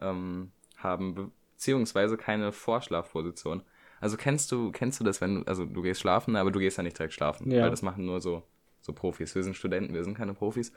[0.01, 3.63] ähm, haben, beziehungsweise keine Vorschlafposition.
[4.07, 6.77] Also kennst du, kennst du das, wenn du, also du gehst schlafen, aber du gehst
[6.77, 7.65] ja nicht direkt schlafen, Ja.
[7.65, 8.45] weil das machen nur so,
[8.81, 9.35] so Profis.
[9.35, 10.73] Wir sind Studenten, wir sind keine Profis.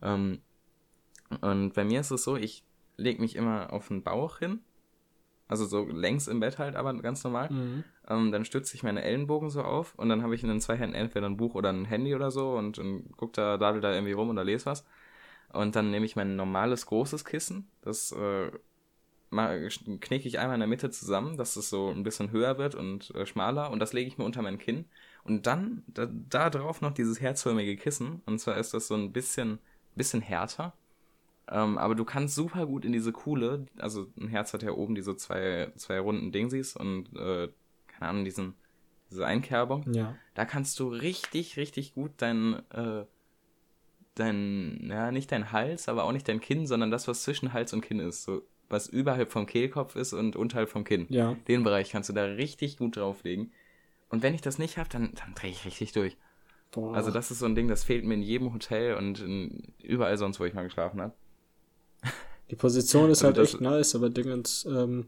[0.00, 0.40] Ähm,
[1.42, 2.64] und bei mir ist es so, ich
[2.96, 4.60] lege mich immer auf den Bauch hin,
[5.46, 7.50] also so längs im Bett halt, aber ganz normal.
[7.50, 7.84] Mhm.
[8.08, 10.76] Ähm, dann stütze ich meine Ellenbogen so auf und dann habe ich in den zwei
[10.78, 13.92] Händen entweder ein Buch oder ein Handy oder so und, und guck da, dadel da
[13.92, 14.86] irgendwie rum oder lese was.
[15.52, 18.50] Und dann nehme ich mein normales großes Kissen, das äh,
[19.34, 23.14] knicke ich einmal in der Mitte zusammen, dass es so ein bisschen höher wird und
[23.14, 24.86] äh, schmaler und das lege ich mir unter mein Kinn.
[25.24, 29.12] Und dann da, da drauf noch dieses herzförmige Kissen und zwar ist das so ein
[29.12, 29.58] bisschen,
[29.94, 30.74] bisschen härter.
[31.48, 34.94] Ähm, aber du kannst super gut in diese Kuhle, also ein Herz hat ja oben
[34.94, 37.48] diese zwei, zwei runden Dingsies und äh,
[37.86, 38.54] keine Ahnung, diesen,
[39.10, 39.92] diese Einkerbung.
[39.92, 40.16] Ja.
[40.34, 43.04] Da kannst du richtig, richtig gut dein, äh,
[44.14, 47.72] dein, ja, nicht dein Hals, aber auch nicht dein Kinn, sondern das, was zwischen Hals
[47.72, 48.24] und Kinn ist.
[48.24, 51.06] So, was überhalb vom Kehlkopf ist und unterhalb vom Kinn.
[51.08, 51.36] Ja.
[51.48, 53.52] Den Bereich kannst du da richtig gut drauflegen.
[54.08, 56.16] Und wenn ich das nicht habe, dann, dann drehe ich richtig durch.
[56.70, 56.94] Boah.
[56.94, 60.18] Also das ist so ein Ding, das fehlt mir in jedem Hotel und in, überall
[60.18, 61.14] sonst, wo ich mal geschlafen habe.
[62.50, 65.06] Die Position ist Also halt echt nice, aber Dingens, ähm,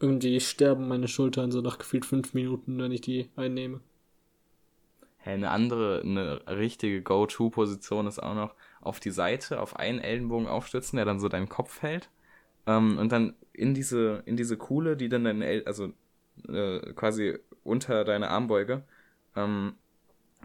[0.00, 3.80] irgendwie sterben meine Schultern so nach gefühlt fünf Minuten, wenn ich die einnehme.
[5.18, 10.46] Hey, eine andere, eine richtige Go-To-Position ist auch noch auf die Seite, auf einen Ellenbogen
[10.46, 12.10] aufstützen, der dann so deinen Kopf hält.
[12.66, 15.92] Ähm, und dann in diese, in diese Kuhle, die dann deine, also
[16.48, 18.84] äh, quasi unter deine Armbeuge,
[19.36, 19.74] ähm,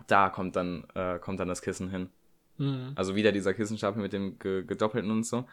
[0.07, 2.09] da kommt dann, äh, kommt dann das Kissen hin.
[2.57, 2.95] Mhm.
[2.95, 5.45] Also wieder dieser Kissenstapel mit dem ge gedoppelten und so.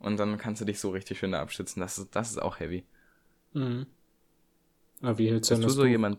[0.00, 1.80] Und dann kannst du dich so richtig schön da abstützen.
[1.80, 2.84] Das ist, das ist auch heavy.
[3.54, 3.86] Mhm.
[5.02, 5.86] Aber wie hältst du Bist an du das so Buch?
[5.86, 6.18] jemand.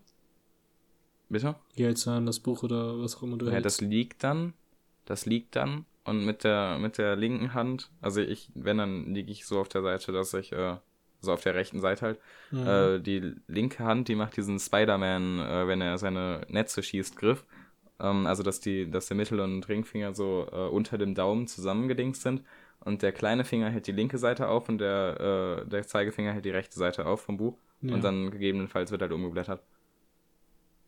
[1.30, 1.56] Bitte?
[1.76, 3.62] Wie hältst du an das Buch oder was auch immer du Ja, hältst?
[3.62, 4.54] das liegt dann,
[5.06, 9.32] das liegt dann und mit der mit der linken Hand, also ich, wenn dann liege
[9.32, 10.78] ich so auf der Seite, dass ich äh,
[11.22, 12.20] so auf der rechten Seite halt,
[12.52, 12.68] Mhm.
[12.68, 17.44] äh, die linke Hand, die macht diesen Spider-Man, äh, wenn er seine Netze schießt, Griff,
[18.00, 22.22] ähm, also dass die, dass der Mittel- und Ringfinger so äh, unter dem Daumen zusammengedingst
[22.22, 22.44] sind
[22.82, 26.46] und der kleine Finger hält die linke Seite auf und der äh, der Zeigefinger hält
[26.46, 27.96] die rechte Seite auf vom Buch Ja.
[27.96, 29.64] und dann gegebenenfalls wird halt umgeblättert.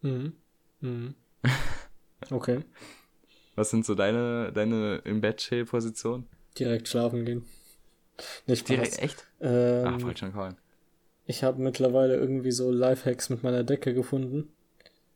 [0.02, 0.34] Mhm.
[0.82, 1.16] Mhm.
[2.32, 2.60] Okay.
[3.58, 6.28] Was sind so deine, deine im Bett Chill-Positionen?
[6.58, 7.44] Direkt schlafen gehen.
[8.48, 9.28] Nicht Direkt, echt?
[9.42, 10.56] Ähm, Ach, wollte schon kauen.
[11.26, 14.50] Ich habe mittlerweile irgendwie so Lifehacks mit meiner Decke gefunden,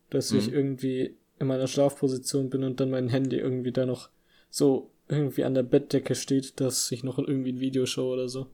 [0.10, 0.54] dass ich Mhm.
[0.54, 4.10] irgendwie in meiner Schlafposition bin und dann mein Handy irgendwie da noch
[4.50, 8.48] so irgendwie an der Bettdecke steht, dass ich noch irgendwie ein Video schaue oder so.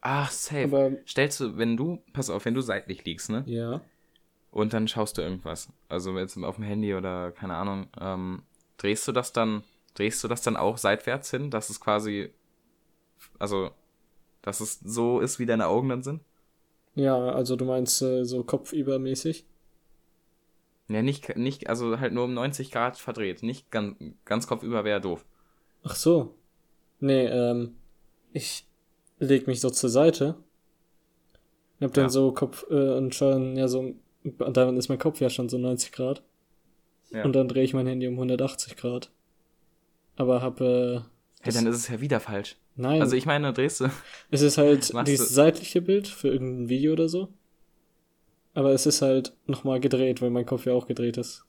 [0.00, 0.64] Ach, safe.
[0.64, 3.44] Aber Stellst du, wenn du, pass auf, wenn du seitlich liegst, ne?
[3.46, 3.80] ja,
[4.50, 5.68] Und dann schaust du irgendwas.
[5.88, 8.42] Also jetzt auf dem Handy oder keine Ahnung, ähm,
[8.78, 9.64] drehst du das dann,
[9.94, 12.32] drehst du das dann auch seitwärts hin, dass es quasi,
[13.38, 13.70] also,
[14.42, 16.22] dass es so ist, wie deine Augen dann sind?
[16.94, 19.46] ja, also du meinst äh, so kopfübermäßig?
[20.88, 23.42] Ja, nicht, nicht, also halt nur um 90 Grad verdreht.
[23.42, 25.24] Nicht ganz, ganz kopfüber wäre doof.
[25.82, 26.34] Ach so.
[27.00, 27.76] Nee, ähm,
[28.32, 28.66] ich
[29.18, 30.36] leg mich so zur Seite.
[31.80, 32.08] Und hab dann Ja.
[32.08, 35.92] so Kopf, äh, und schon, ja, so, dann ist mein Kopf ja schon so 90
[35.92, 36.22] Grad.
[37.10, 37.24] Ja.
[37.24, 39.10] Und dann drehe ich mein Handy um 180 Grad.
[40.16, 41.00] Aber hab, äh,
[41.40, 42.56] Hey, dann ist es ja wieder falsch.
[42.74, 43.90] nein, Also ich meine, drehst du.
[44.30, 47.28] es ist halt dieses seitliche Bild für irgendein Video oder so.
[48.54, 51.44] Aber es ist halt nochmal gedreht, weil mein Kopf ja auch gedreht ist.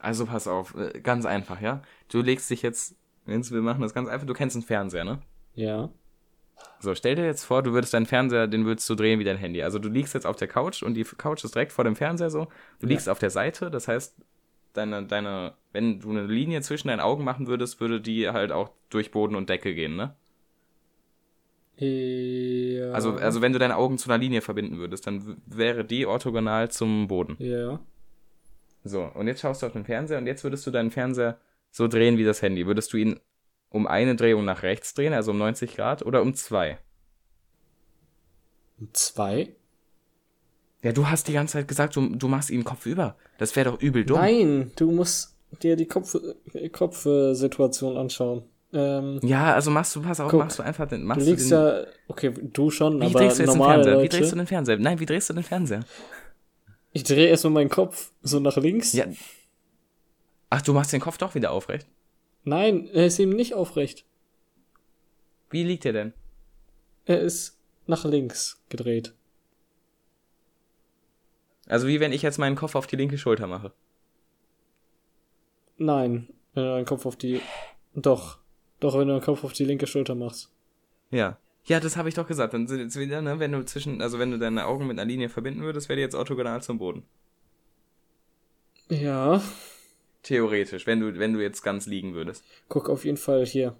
[0.00, 1.82] Also pass auf, äh, ganz einfach, ja?
[2.08, 5.20] Du legst dich jetzt, Vince, wir machen das ganz einfach, du kennst einen Fernseher, ne?
[5.54, 5.90] Ja.
[6.80, 9.36] So, stell dir jetzt vor, du würdest deinen Fernseher, den würdest du drehen wie dein
[9.36, 9.62] Handy.
[9.62, 12.30] Also du liegst jetzt auf der Couch und die Couch ist direkt vor dem Fernseher
[12.30, 12.44] so.
[12.78, 12.90] Du Ja.
[12.90, 14.16] liegst auf der Seite, das heißt,
[14.74, 18.70] deine, deine, wenn du eine Linie zwischen deinen Augen machen würdest, würde die halt auch
[18.90, 20.14] durch Boden und Decke gehen, ne?
[21.76, 22.92] Ja.
[22.92, 26.70] Also, also wenn du deine Augen zu einer Linie verbinden würdest, dann wäre die orthogonal
[26.70, 27.36] zum Boden.
[27.38, 27.80] Ja.
[28.84, 31.38] So, und jetzt schaust du auf den Fernseher und jetzt würdest du deinen Fernseher
[31.70, 32.66] so drehen wie das Handy.
[32.66, 33.20] Würdest du ihn
[33.70, 36.78] um eine Drehung nach rechts drehen, also um 90 Grad, oder um zwei?
[38.92, 39.54] Zwei?
[40.82, 43.16] Ja, du hast die ganze Zeit gesagt, du, du machst ihn kopfüber.
[43.38, 44.18] Das wäre doch übel dumm.
[44.18, 46.16] Nein, du musst dir die Kopf,
[46.54, 48.44] äh, Kopfsituation anschauen.
[48.72, 51.50] Ähm, Ja, also machst du, pass auf, Guck, machst du einfach den, du machst liegst
[51.50, 54.02] du den, ja, okay, du schon, wie aber drehst du jetzt den Fernseher?
[54.02, 54.78] Wie drehst du den Fernseher?
[54.78, 55.84] Nein, wie drehst du den Fernseher?
[56.92, 58.92] Ich drehe erstmal meinen Kopf so nach links.
[58.92, 59.06] Ja.
[60.50, 61.86] Ach, du machst den Kopf doch wieder aufrecht.
[62.48, 64.06] Nein, er ist eben nicht aufrecht.
[65.50, 66.14] Wie liegt der denn?
[67.04, 69.14] Er ist nach links gedreht.
[71.66, 73.72] Also wie wenn ich jetzt meinen Kopf auf die linke Schulter mache.
[75.76, 77.42] Nein, wenn du deinen Kopf auf die.
[77.94, 78.38] Doch.
[78.80, 80.50] Doch, wenn du deinen Kopf auf die linke Schulter machst.
[81.10, 81.38] Ja.
[81.64, 82.54] Ja, das habe ich doch gesagt.
[82.54, 85.06] Dann sind jetzt wieder, ne, wenn du zwischen, also wenn du deine Augen mit einer
[85.06, 87.04] Linie verbinden würdest, wäre die jetzt orthogonal zum Boden.
[88.88, 89.42] Ja.
[90.22, 92.44] Theoretisch, wenn du, wenn du jetzt ganz liegen würdest.
[92.68, 93.76] Guck auf jeden Fall hier.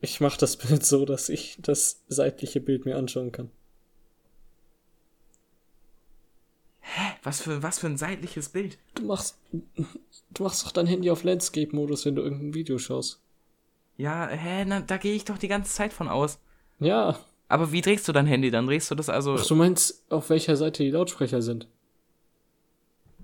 [0.00, 3.50] Ich mach das Bild so, dass ich das seitliche Bild mir anschauen kann.
[7.22, 8.78] Was für, was für ein seitliches Bild.
[8.94, 9.36] Du machst.
[10.30, 13.20] Du machst doch dein Handy auf Landscape-Modus, wenn du irgendein Video schaust.
[13.96, 16.38] Ja, hä, na, da gehe ich doch die ganze Zeit von aus.
[16.78, 17.18] Ja.
[17.48, 18.50] Aber wie drehst du dein Handy?
[18.50, 19.34] Dann drehst du das also.
[19.34, 21.66] Ach, du meinst, auf welcher Seite die Lautsprecher sind?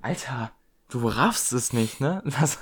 [0.01, 0.53] Alter,
[0.93, 2.23] du raffst es nicht, ne?
[2.25, 2.59] Was,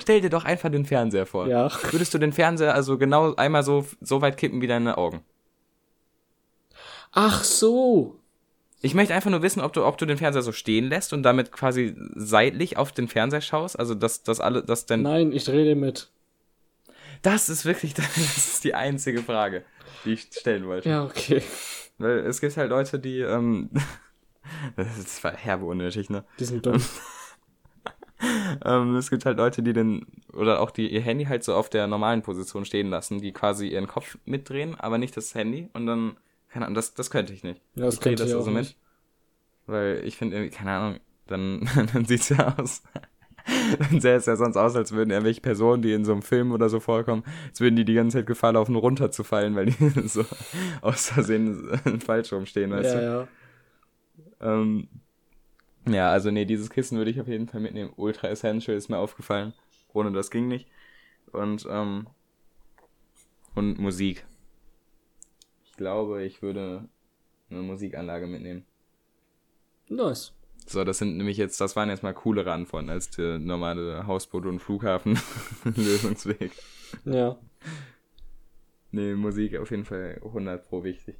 [0.00, 1.48] stell dir doch einfach den Fernseher vor.
[1.48, 1.70] Ja.
[1.90, 5.22] Würdest du den Fernseher also genau einmal so, so weit kippen wie deine Augen?
[7.12, 8.20] Ach so.
[8.82, 11.22] Ich möchte einfach nur wissen, ob du, ob du den Fernseher so stehen lässt und
[11.22, 13.78] damit quasi seitlich auf den Fernseher schaust.
[13.78, 15.02] Also, dass das alle, dass denn.
[15.02, 16.10] Nein, ich drehe den mit.
[17.22, 19.64] Das ist wirklich, das ist die einzige Frage,
[20.04, 20.88] die ich stellen wollte.
[20.90, 21.42] Ja, okay.
[21.96, 23.70] Weil es gibt halt Leute, die, ähm,
[24.76, 26.24] das war herbe unnötig, ne?
[26.38, 26.82] Die sind dumm.
[28.64, 31.70] Ähm, es gibt halt Leute, die den, oder auch die ihr Handy halt so auf
[31.70, 35.86] der normalen Position stehen lassen, die quasi ihren Kopf mitdrehen, aber nicht das Handy und
[35.86, 36.16] dann,
[36.48, 37.60] keine Ahnung, das, das könnte ich nicht.
[37.76, 38.76] Ja, das ich drehe könnte das ich also mit, nicht.
[39.66, 42.82] weil ich finde irgendwie, keine Ahnung, dann, dann sieht's ja aus.
[43.78, 46.52] Dann sähe es ja sonst aus, als würden irgendwelche Personen, die in so einem Film
[46.52, 50.24] oder so vorkommen, als würden die die ganze Zeit Gefahr laufen, runterzufallen, weil die so
[50.82, 53.02] aus Versehen falsch rumstehen, weißt Ja, du?
[53.02, 53.28] ja.
[54.40, 54.88] Ähm,
[55.86, 57.92] ja, also nee, dieses Kissen würde ich auf jeden Fall mitnehmen.
[57.96, 59.52] Ultra Essential ist mir aufgefallen.
[59.92, 60.68] Ohne das ging nicht.
[61.32, 62.06] Und, ähm,
[63.54, 64.24] und Musik.
[65.64, 66.88] Ich glaube, ich würde
[67.50, 68.64] eine Musikanlage mitnehmen.
[69.88, 70.32] Nice.
[70.66, 74.46] So, das sind nämlich jetzt, das waren jetzt mal coolere Antworten als der normale Hausboot-
[74.46, 76.52] und Flughafen-Lösungsweg.
[77.04, 77.36] Ja.
[78.92, 81.16] Nee, Musik auf jeden Fall 100 pro wichtig.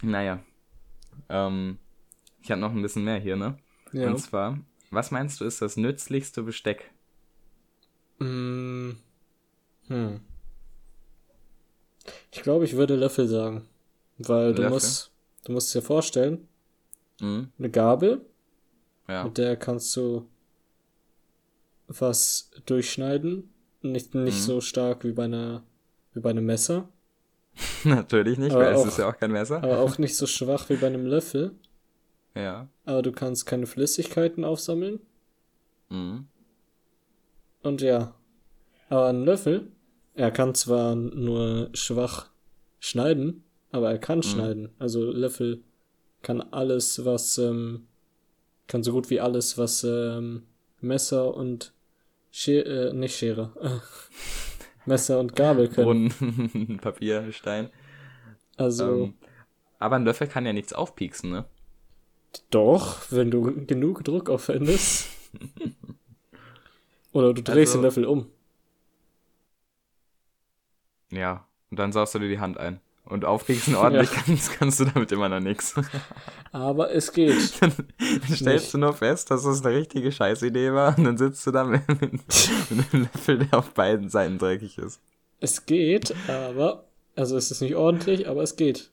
[0.00, 0.38] Naja.
[1.28, 1.78] Ähm,
[2.42, 3.58] ich habe noch ein bisschen mehr hier, ne?
[3.92, 4.08] Ja.
[4.08, 4.58] Und zwar,
[4.90, 6.90] was meinst du ist das nützlichste Besteck?
[8.18, 8.92] Mm.
[9.88, 10.20] Hm.
[12.32, 13.66] Ich glaube, ich würde Löffel sagen.
[14.18, 14.74] Weil du Löffel?
[14.74, 15.12] musst,
[15.44, 16.48] du musst dir vorstellen,
[17.20, 17.50] Mhm.
[17.58, 18.24] eine Gabel,
[19.08, 19.24] Ja.
[19.24, 20.28] mit der kannst du
[21.86, 23.50] was durchschneiden.
[23.82, 24.40] Nicht, nicht Mhm.
[24.42, 25.62] so stark wie bei einer,
[26.12, 26.88] wie bei einem Messer,
[27.84, 29.56] Natürlich nicht, Aber weil es auch- ist ja auch kein Messer.
[29.62, 31.52] aber auch nicht so schwach wie bei einem Löffel.
[32.34, 32.68] Ja.
[32.84, 35.00] Aber du kannst keine Flüssigkeiten aufsammeln.
[35.88, 36.26] Mhm.
[37.62, 38.14] Und ja.
[38.88, 39.70] Aber ein Löffel,
[40.14, 42.30] er kann zwar nur schwach
[42.78, 44.70] schneiden, aber er kann schneiden.
[44.78, 45.62] Also Löffel
[46.22, 47.86] kann alles, was, ähm,
[48.66, 50.44] kann so gut wie alles, was ähm,
[50.80, 51.72] Messer und
[52.30, 53.52] Schere, äh, nicht Schere,
[54.88, 56.08] Messer und Gabel können.
[56.10, 57.70] Brunnen, Papier, Stein.
[58.56, 59.14] Also Ähm,
[59.78, 61.44] aber ein Löffel kann ja nichts aufpieksen, ne?
[62.50, 65.08] doch, wenn du genug Druck aufwendest.
[67.12, 68.26] Oder du drehst Also- den Löffel um.
[71.10, 71.46] Ja.
[71.70, 72.80] Und dann saust du dir die Hand ein.
[73.08, 75.74] Und aufpieksen ordentlich kannst, kannst du damit immer noch nichts.
[76.52, 77.36] Aber es geht.
[77.62, 77.72] Dann
[78.30, 78.74] stellst Nicht.
[78.74, 81.86] du nur fest, dass es eine richtige Scheißidee war und dann sitzt du da mit,
[81.88, 82.22] mit, mit
[82.92, 85.00] einem Löffel, der auf beiden Seiten dreckig ist.
[85.40, 86.84] Es geht, aber,
[87.16, 88.90] also es ist nicht ordentlich, aber es geht.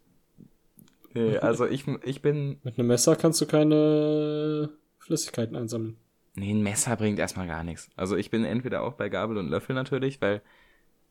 [1.14, 2.60] Nee, also ich, ich bin.
[2.64, 5.98] Mit einem Messer kannst du keine Flüssigkeiten einsammeln.
[6.36, 7.90] Nee, ein Messer bringt erstmal gar nichts.
[7.96, 10.42] Also ich bin entweder auch bei Gabel und Löffel natürlich, weil,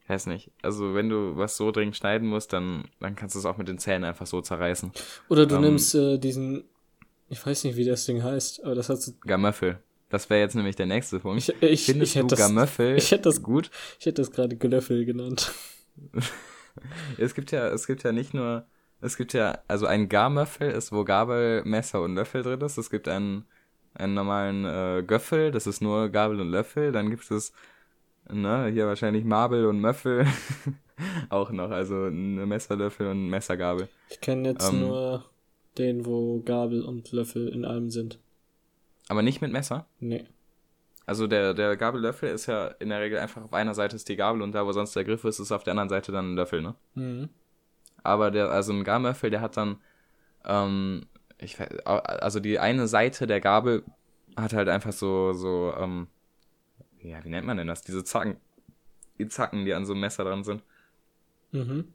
[0.05, 3.38] ich weiß nicht, also wenn du was so dringend schneiden musst, dann, dann kannst du
[3.38, 4.93] es auch mit den Zähnen einfach so zerreißen.
[5.29, 5.62] Oder du Ähm.
[5.62, 6.64] nimmst äh, diesen,
[7.29, 9.79] ich weiß nicht, wie das Ding heißt, aber das hat so, Gamöffel.
[10.11, 11.49] Das wäre jetzt nämlich der nächste Punkt.
[11.49, 13.71] ich, ich, Findest ich hätte du das, Gamöffel ich hätte das- gut?
[13.99, 15.53] ich hätte das gerade Gelöffel genannt.
[17.19, 18.67] Es gibt ja, es gibt ja nicht nur,
[19.01, 22.79] es gibt ja, also ein Garmöffel ist, wo Gabel, Messer und Löffel drin ist.
[22.79, 23.45] Es gibt einen,
[23.95, 26.90] einen normalen äh, Göffel, das ist nur Gabel und Löffel.
[26.90, 27.53] Dann gibt es,
[28.30, 30.26] ne, hier wahrscheinlich Mabel und Möffel
[31.28, 33.88] auch noch, also eine Messerlöffel und Messergabel.
[34.10, 34.80] Ich kenne jetzt Ähm.
[34.80, 35.24] nur
[35.78, 38.18] den, wo Gabel und Löffel in einem sind.
[39.08, 39.87] Aber nicht mit Messer.
[39.98, 40.24] Nee.
[41.06, 44.16] Also der, der Gabellöffel ist ja in der Regel einfach auf einer Seite ist die
[44.16, 46.37] Gabel und da, wo sonst der Griff ist, ist auf der anderen Seite dann ein
[46.37, 46.74] Löffel, ne?
[46.94, 47.28] Mhm.
[48.02, 49.76] Aber der, also ein Garmöffel, der hat dann,
[50.46, 51.06] ähm,
[51.38, 53.82] ich weiß, also die eine Seite der Gabel
[54.37, 56.06] hat halt einfach so, so, ähm,
[57.11, 57.83] ja, wie nennt man denn das?
[57.83, 58.37] Diese Zacken,
[59.19, 60.62] die Zacken, die an so einem Messer dran sind.
[61.53, 61.93] Mhm.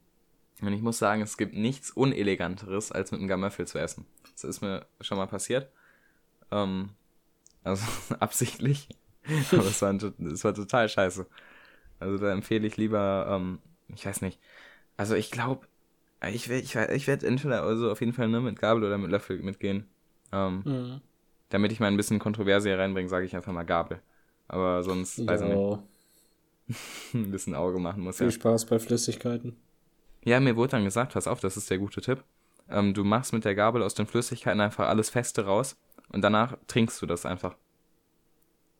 [0.61, 4.05] Und ich muss sagen, es gibt nichts Uneleganteres, als mit einem Garmöffel zu essen.
[4.33, 5.71] Das ist mir schon mal passiert.
[6.51, 6.89] Ähm,
[7.63, 7.83] also
[8.19, 8.89] absichtlich.
[9.51, 11.25] Aber es war, es war total scheiße.
[11.99, 13.59] Also da empfehle ich lieber, ähm,
[13.93, 14.39] ich weiß nicht.
[14.97, 15.67] Also ich glaube,
[16.31, 19.11] ich werde ich, ich werd entweder also auf jeden Fall nur mit Gabel oder mit
[19.11, 19.87] Löffel mitgehen.
[20.31, 21.01] Ähm, Mhm.
[21.49, 24.01] damit ich mal ein bisschen Kontroverse hier reinbringe, sage ich einfach mal Gabel.
[24.49, 25.79] Aber sonst, weiß ich nicht,
[27.13, 28.31] ein bisschen Auge machen muss viel ja.
[28.31, 29.55] Spaß bei Flüssigkeiten.
[30.25, 32.23] Ja, mir wurde dann gesagt, pass auf, das ist der gute Tipp.
[32.67, 35.77] Ähm, du machst mit der Gabel aus den Flüssigkeiten einfach alles Feste raus
[36.09, 37.55] und danach trinkst du das einfach.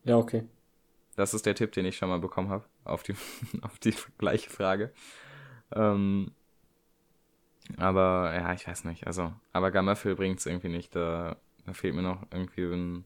[0.04, 0.44] Ja, okay.
[1.16, 3.14] Das ist der Tipp, den ich schon mal bekommen habe, auf die,
[3.62, 4.92] auf die gleiche Frage.
[5.72, 6.32] Ähm,
[7.76, 9.06] aber ja, ich weiß nicht.
[9.06, 10.94] Also, aber Gamöffel bringt's irgendwie nicht.
[10.94, 13.04] Da, da fehlt mir noch irgendwie ein,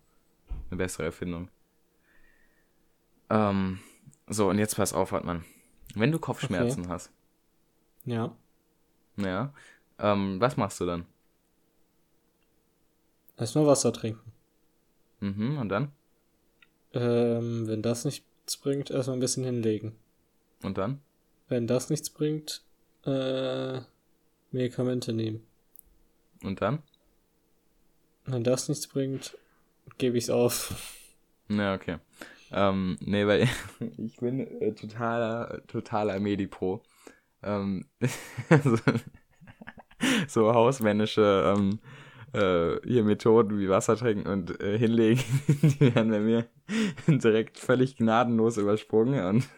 [0.71, 1.49] eine bessere Erfindung.
[3.31, 3.81] Ähm,
[4.29, 5.45] so, und jetzt pass auf, Hartmann.
[5.95, 7.11] Wenn du Kopfschmerzen hast,
[8.05, 8.37] Ja.
[9.17, 9.53] ja,
[9.99, 11.07] ähm, was machst du dann?
[13.37, 14.33] Erstmal Wasser trinken.
[15.21, 15.93] Mhm, und dann?
[16.93, 19.97] Ähm, wenn das nichts bringt, erstmal ein bisschen hinlegen.
[20.63, 21.01] Und dann?
[21.49, 22.63] Wenn das nichts bringt,
[23.05, 23.81] äh,
[24.51, 25.47] Medikamente nehmen.
[26.43, 26.83] Und dann?
[28.25, 29.37] Wenn das nichts bringt,
[29.99, 30.75] gebe ich's auf.
[31.49, 31.99] Ja, okay.
[32.55, 33.49] Ähm, nee, weil
[33.99, 36.83] ich bin äh, totaler, totaler Medipro.
[37.43, 37.87] Ähm,
[38.65, 38.77] so,
[40.29, 41.81] so hausmännische ähm,
[42.33, 46.47] äh, hier Methoden wie Wasser trinken und äh, hinlegen, die werden bei mir
[47.09, 49.49] direkt völlig gnadenlos übersprungen und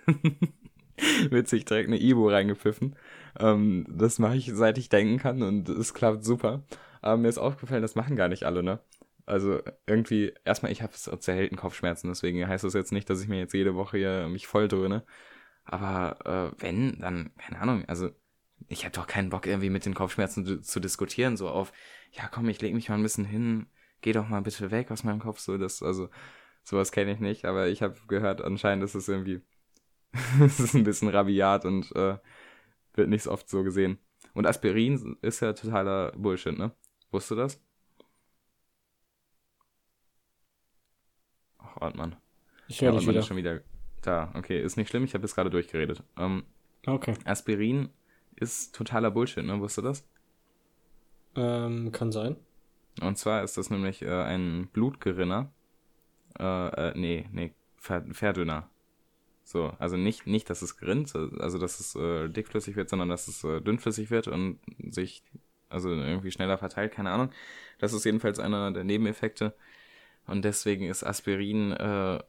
[1.31, 2.97] wird sich direkt eine Ibo reingepfiffen.
[3.39, 6.63] Ähm, das mache ich, seit ich denken kann und es klappt super.
[7.03, 8.81] Aber mir ist aufgefallen, das machen gar nicht alle, ne?
[9.27, 13.39] Also irgendwie, erstmal, ich habe selten Kopfschmerzen, deswegen heißt das jetzt nicht, dass ich mir
[13.41, 15.05] jetzt jede Woche hier mich voll dröhne.
[15.65, 18.11] Aber äh, wenn, dann, keine Ahnung, also
[18.69, 21.73] ich habe doch keinen Bock, irgendwie mit den Kopfschmerzen zu, zu diskutieren, so auf,
[22.13, 23.67] ja komm, ich leg mich mal ein bisschen hin,
[24.01, 26.09] geh doch mal bitte weg aus meinem Kopf, so das, also
[26.65, 29.43] sowas kenne ich nicht, aber ich habe gehört, anscheinend ist es irgendwie,
[30.45, 32.19] es ist ein bisschen rabiat und äh,
[32.95, 33.99] wird nicht so oft so gesehen.
[34.35, 36.73] Und Aspirin ist ja totaler Bullshit, ne?
[37.11, 37.66] Wusstest du das?
[41.81, 42.17] Ortmann.
[42.69, 43.21] Ich höre dich wieder.
[43.21, 43.61] ist schon wieder
[44.03, 44.33] da.
[44.35, 46.03] Okay, ist nicht schlimm, ich habe jetzt gerade durchgeredet.
[46.19, 46.45] Ähm,
[46.87, 47.15] Okay.
[47.25, 47.91] Aspirin
[48.37, 49.61] ist totaler Bullshit, ne?
[49.61, 50.09] Wusstest du das?
[51.35, 52.37] Ähm, kann sein.
[53.03, 55.53] Und zwar ist das nämlich äh, ein Blutgerinner.
[56.39, 56.45] Äh,
[56.91, 58.71] äh, nee, nee, Ver Verdünner.
[59.43, 63.29] So, also nicht, nicht, dass es gerinnt, also dass es äh, dickflüssig wird, sondern dass
[63.29, 64.59] es äh, dünnflüssig wird und
[64.91, 65.23] sich
[65.69, 67.31] also irgendwie schneller verteilt, keine Ahnung.
[67.79, 69.55] Das ist jedenfalls einer der Nebeneffekte.
[70.27, 72.23] Und deswegen ist Aspirin äh,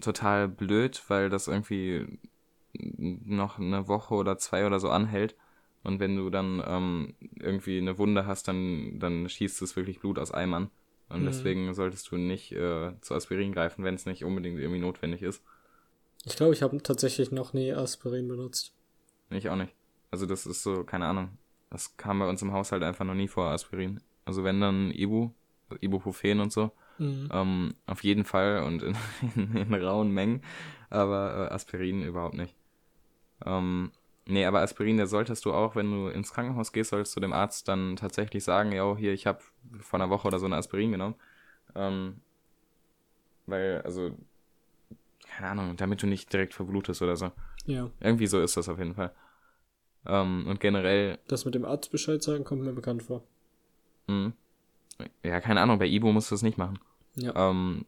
[0.00, 2.18] total blöd, weil das irgendwie
[2.72, 5.36] noch eine Woche oder zwei oder so anhält.
[5.82, 10.18] Und wenn du dann ähm, irgendwie eine Wunde hast, dann, dann schießt es wirklich Blut
[10.18, 10.70] aus Eimern.
[11.10, 11.26] Und mhm.
[11.26, 15.42] deswegen solltest du nicht äh, zu Aspirin greifen, wenn es nicht unbedingt irgendwie notwendig ist.
[16.24, 18.72] Ich glaube, ich habe tatsächlich noch nie Aspirin benutzt.
[19.28, 19.74] Ich auch nicht.
[20.10, 21.36] Also das ist so, keine Ahnung.
[21.70, 24.00] Das kam bei uns im Haushalt einfach noch nie vor, Aspirin.
[24.24, 25.30] Also wenn dann Ibu,
[25.80, 26.72] Ibuprofen und so.
[26.98, 27.28] Mhm.
[27.32, 28.96] Ähm, auf jeden Fall und in,
[29.36, 30.42] in, in rauen Mengen.
[30.90, 32.54] Aber äh, Aspirin überhaupt nicht.
[33.44, 33.90] Ähm,
[34.26, 37.32] nee, aber Aspirin, der solltest du auch, wenn du ins Krankenhaus gehst, solltest du dem
[37.32, 39.40] Arzt dann tatsächlich sagen, ja, hier, ich habe
[39.80, 41.16] vor einer Woche oder so eine Aspirin genommen.
[41.74, 42.20] Ähm,
[43.46, 44.12] weil, also,
[45.28, 47.32] keine Ahnung, damit du nicht direkt verblutest oder so.
[47.66, 47.90] Ja.
[48.00, 49.12] Irgendwie so ist das auf jeden Fall.
[50.06, 51.18] Ähm, und generell.
[51.28, 53.22] Das mit dem Arzt Bescheid sagen kommt mir bekannt vor.
[54.06, 54.32] Mh.
[55.22, 56.78] Ja, keine Ahnung, bei Ibo musst du es nicht machen.
[57.16, 57.50] Ja.
[57.50, 57.84] Ähm,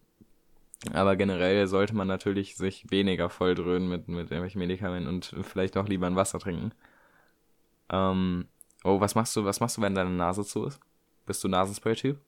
[0.92, 5.88] aber generell sollte man natürlich sich weniger volldröhnen mit, mit irgendwelchen Medikamenten und vielleicht auch
[5.88, 6.72] lieber ein Wasser trinken.
[7.90, 8.46] Ähm,
[8.84, 10.80] oh, was machst du, was machst du, wenn deine Nase zu ist?
[11.24, 12.18] Bist du Nasenspray-Typ?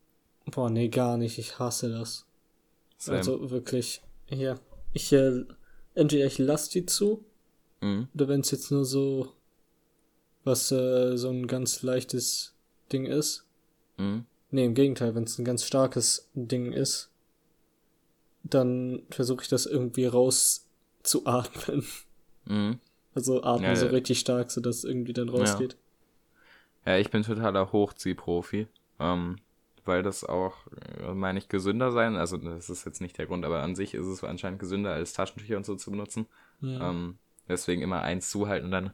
[0.46, 1.38] Boah, nee, gar nicht.
[1.38, 2.26] Ich hasse das.
[2.96, 3.18] Same.
[3.18, 4.58] Also wirklich, hier.
[4.92, 5.44] Ich, äh,
[5.94, 7.24] entweder ich lasse die zu,
[7.80, 8.08] mhm.
[8.14, 9.32] oder wenn es jetzt nur so,
[10.44, 12.56] was, äh, so ein ganz leichtes
[12.92, 13.44] Ding ist.
[13.98, 14.24] Mhm.
[14.50, 17.10] Nee, im Gegenteil, wenn es ein ganz starkes Ding ist,
[18.42, 21.84] dann versuche ich das irgendwie rauszuatmen.
[22.46, 22.80] Mhm.
[23.14, 25.76] Also atmen ja, so richtig stark, sodass irgendwie dann rausgeht.
[26.86, 28.68] Ja, ja ich bin totaler Hochziehprofi.
[29.00, 29.36] Ähm,
[29.88, 30.54] weil das auch,
[31.00, 32.14] äh, meine ich, gesünder sein.
[32.14, 35.14] Also das ist jetzt nicht der Grund, aber an sich ist es anscheinend gesünder, als
[35.14, 36.26] Taschentücher und so zu benutzen.
[36.60, 36.90] Ja.
[36.90, 37.18] Ähm,
[37.48, 38.92] deswegen immer eins zuhalten und dann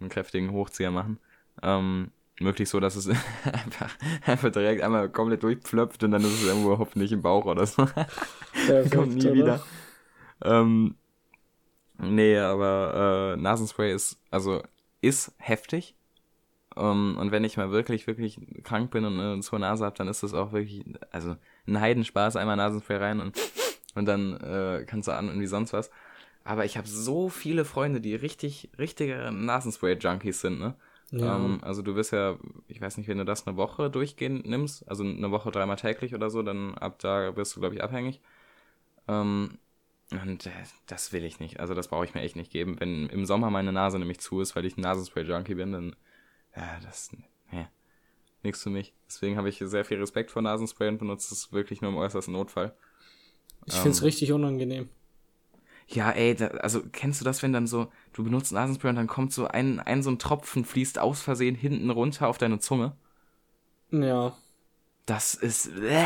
[0.00, 1.18] einen kräftigen Hochzieher machen.
[1.62, 2.10] Ähm,
[2.40, 3.08] möglich so, dass es
[3.44, 7.66] einfach, einfach direkt einmal komplett durchpflöpft und dann ist es irgendwo hoffentlich im Bauch oder
[7.66, 7.86] so.
[8.68, 9.62] Ja, Kommt nie wieder.
[10.42, 10.96] Ähm,
[11.98, 14.62] nee, aber äh, Nasenspray ist, also
[15.00, 15.94] ist heftig.
[16.74, 19.96] Um, ähm, und wenn ich mal wirklich, wirklich krank bin und eine zur Nase habe,
[19.96, 23.34] dann ist das auch wirklich, also ein Heidenspaß, einmal Nasenspray rein und,
[23.94, 25.90] und dann äh, kannst du an und wie sonst was.
[26.44, 30.74] Aber ich habe so viele Freunde, die richtig, richtige Nasenspray-Junkies sind, ne?
[31.10, 31.36] Ja.
[31.36, 32.36] Ähm, also du wirst ja,
[32.68, 36.14] ich weiß nicht, wenn du das eine Woche durchgehend nimmst, also eine Woche dreimal täglich
[36.14, 38.20] oder so, dann ab da wirst du, glaube ich, abhängig.
[39.08, 39.58] Ähm,
[40.10, 40.50] und äh,
[40.86, 41.60] das will ich nicht.
[41.60, 42.78] Also das brauche ich mir echt nicht geben.
[42.78, 45.96] Wenn im Sommer meine Nase nämlich zu ist, weil ich ein Nasenspray-Junkie bin, dann,
[46.56, 47.10] ja, das,
[47.50, 47.66] nee,
[48.42, 48.94] nichts für mich.
[49.06, 52.32] Deswegen habe ich sehr viel Respekt vor Nasenspray und benutze es wirklich nur im äußersten
[52.32, 52.74] Notfall.
[53.66, 54.88] Ich finde es ähm, richtig unangenehm.
[55.88, 59.06] Ja, ey, da, also kennst du das, wenn dann so, du benutzt Nasenspray und dann
[59.06, 62.96] kommt so ein, ein so ein Tropfen, fließt aus Versehen hinten runter auf deine Zunge?
[63.90, 64.36] Ja.
[65.06, 66.04] Das ist, äh,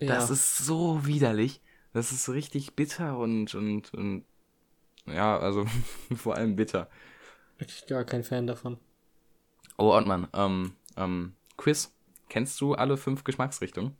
[0.00, 0.34] das ja.
[0.34, 1.60] ist so widerlich.
[1.92, 4.24] Das ist richtig bitter und, und, und
[5.06, 5.66] ja, also
[6.16, 6.88] vor allem bitter.
[7.58, 8.78] Ich gar kein Fan davon.
[9.78, 11.92] Oh, Ortmann, ähm, ähm, Quiz.
[12.28, 13.96] Kennst du alle fünf Geschmacksrichtungen?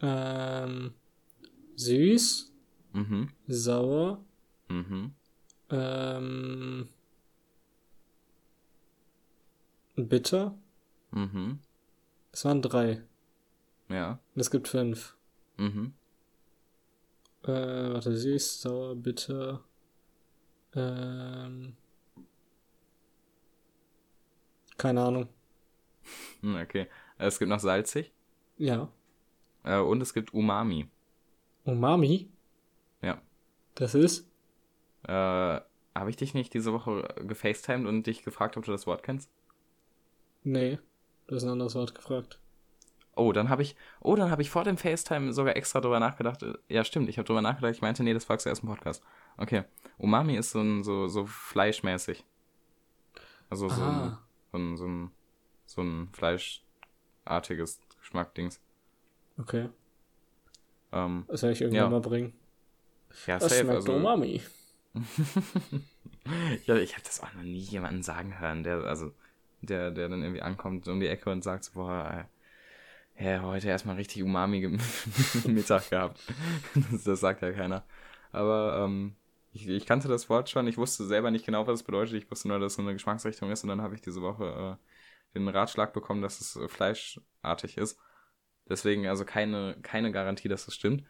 [0.00, 0.94] Ähm,
[1.76, 2.51] süß,
[2.92, 3.30] Mhm.
[3.46, 4.24] Sauer.
[4.68, 5.14] Mhm.
[5.70, 6.88] Ähm,
[9.96, 10.54] bitter.
[11.10, 11.60] Mhm.
[12.32, 13.02] Es waren drei.
[13.88, 14.20] Ja.
[14.34, 15.16] Und es gibt fünf.
[15.56, 15.94] Mhm.
[17.44, 17.48] Äh,
[17.92, 19.64] warte, süß, sauer, bitter.
[20.74, 21.76] Ähm.
[24.78, 25.28] Keine Ahnung.
[26.40, 26.88] Hm, okay.
[27.18, 28.12] Es gibt noch salzig.
[28.58, 28.88] Ja.
[29.64, 30.88] Äh, und es gibt Umami.
[31.64, 32.28] Umami?
[33.74, 34.28] Das ist?
[35.04, 35.60] Äh,
[35.94, 39.30] habe ich dich nicht diese Woche gefacetimed und dich gefragt, ob du das Wort kennst?
[40.44, 40.78] Nee,
[41.26, 42.38] du hast ein anderes Wort gefragt.
[43.14, 46.44] Oh, dann habe ich, oh, dann habe ich vor dem FaceTime sogar extra drüber nachgedacht.
[46.68, 47.74] Ja, stimmt, ich habe drüber nachgedacht.
[47.74, 49.02] Ich meinte, nee, das fragst du erst im Podcast.
[49.36, 49.64] Okay.
[49.98, 52.24] Umami ist so ein, so, so fleischmäßig.
[53.50, 54.16] Also so ein,
[54.50, 55.10] so ein, so ein,
[55.66, 58.60] so ein fleischartiges Geschmackdings.
[59.38, 59.68] Okay.
[60.90, 61.90] Ähm, das werde ich irgendwann ja.
[61.90, 62.32] mal bringen.
[63.26, 63.62] Ja, das safe.
[63.62, 64.42] Schmeckt also, Umami.
[66.66, 69.12] ja, ich habe das auch noch nie jemanden sagen hören, der, also,
[69.60, 72.26] der, der dann irgendwie ankommt um die Ecke und sagt so, boah,
[73.18, 74.78] äh, ja, heute erstmal richtig Umami
[75.44, 76.20] Mittag gehabt.
[76.90, 77.84] das, das, sagt ja keiner.
[78.32, 79.14] Aber, ähm,
[79.52, 82.30] ich, ich, kannte das Wort schon, ich wusste selber nicht genau, was es bedeutet, ich
[82.30, 85.38] wusste nur, dass es so eine Geschmacksrichtung ist und dann habe ich diese Woche äh,
[85.38, 87.98] den Ratschlag bekommen, dass es äh, fleischartig ist.
[88.68, 91.04] Deswegen also keine, keine Garantie, dass das stimmt.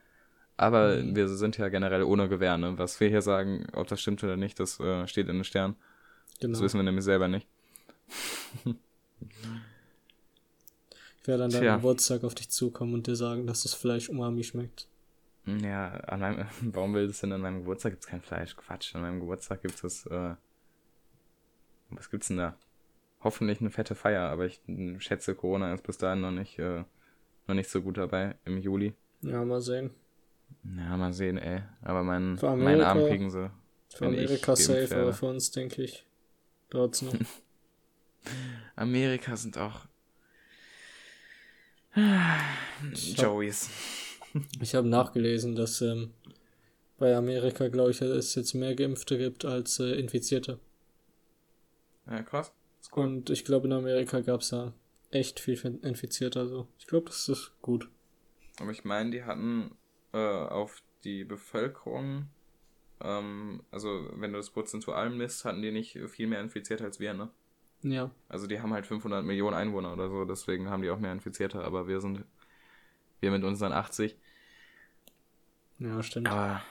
[0.63, 1.17] Aber mhm.
[1.17, 2.79] wir sind ja generell ohne Gewehr, ne?
[2.79, 5.75] Was wir hier sagen, ob das stimmt oder nicht, das äh, steht in den Sternen.
[6.39, 6.53] Genau.
[6.53, 7.49] Das wissen wir nämlich selber nicht.
[8.65, 8.77] ich
[11.27, 14.87] werde an deinem Geburtstag auf dich zukommen und dir sagen, dass das Fleisch umami schmeckt.
[15.47, 18.55] Ja, an meinem, warum will es denn an meinem Geburtstag gibt es kein Fleisch?
[18.55, 20.37] Quatsch, an meinem Geburtstag gibt es, äh,
[21.91, 22.57] was gibt's denn da?
[23.25, 24.61] Hoffentlich eine fette Feier, aber ich
[24.99, 26.85] schätze, Corona ist bis dahin noch nicht, äh,
[27.49, 28.95] noch nicht so gut dabei im Juli.
[29.23, 29.91] Ja, mal sehen.
[30.65, 31.63] Ja, mal sehen, ey.
[31.83, 33.51] Aber mein, Amerika, meinen Arm kriegen sie.
[33.89, 35.03] Für Amerika safe, werde.
[35.03, 36.07] aber für uns, denke ich,
[36.71, 37.15] dauert's noch.
[38.77, 39.87] Amerika sind auch
[42.95, 43.69] Joeys.
[44.61, 46.15] Ich habe nachgelesen, dass ähm,
[46.99, 50.59] bei Amerika, glaube ich, es jetzt mehr Geimpfte gibt als äh, Infizierte.
[52.07, 52.53] Ja, krass.
[52.95, 53.05] Cool.
[53.05, 54.73] Und ich glaube, in Amerika gab es da
[55.11, 56.41] echt viel Infizierte.
[56.41, 57.89] Also ich glaube, das ist gut.
[58.59, 59.73] Aber ich meine, die hatten
[60.13, 62.29] äh, auf die Bevölkerung,
[63.01, 67.15] ähm, also wenn du das prozentual misst, hatten die nicht viel mehr Infizierte als wir,
[67.15, 67.31] ne?
[67.83, 68.11] Ja.
[68.29, 71.65] Also die haben halt 500 Millionen Einwohner oder so, deswegen haben die auch mehr Infizierte,
[71.65, 72.25] aber wir sind,
[73.21, 74.17] wir mit unseren 80.
[75.79, 76.29] Ja, stimmt.
[76.29, 76.63] Aber,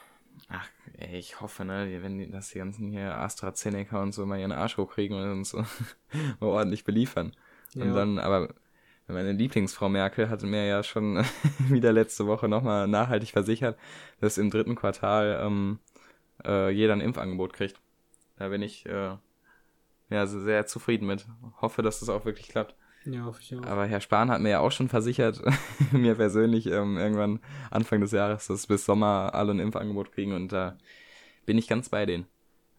[0.48, 4.40] ach, ey, ich hoffe, ne, wenn die, dass die ganzen hier AstraZeneca und so mal
[4.40, 5.56] ihren Arsch hochkriegen und uns
[6.40, 7.36] ordentlich beliefern.
[7.74, 7.84] Ja.
[7.84, 8.54] Und dann, aber
[9.12, 11.24] meine Lieblingsfrau Merkel hatte mir ja schon
[11.70, 13.78] wieder letzte Woche nochmal nachhaltig versichert,
[14.20, 15.80] dass im dritten Quartal ähm,
[16.46, 17.80] äh, jeder ein Impfangebot kriegt.
[18.38, 19.18] Da bin ich äh,
[20.10, 21.28] ja sehr zufrieden mit.
[21.62, 22.76] Hoffe, dass das auch wirklich klappt.
[23.06, 23.66] Ja, hoffe ich auch.
[23.66, 25.42] Aber Herr Spahn hat mir ja auch schon versichert,
[25.92, 27.40] mir persönlich ähm, irgendwann
[27.72, 30.78] Anfang des Jahres, dass bis Sommer alle ein Impfangebot kriegen und da
[31.46, 32.28] bin ich ganz bei denen.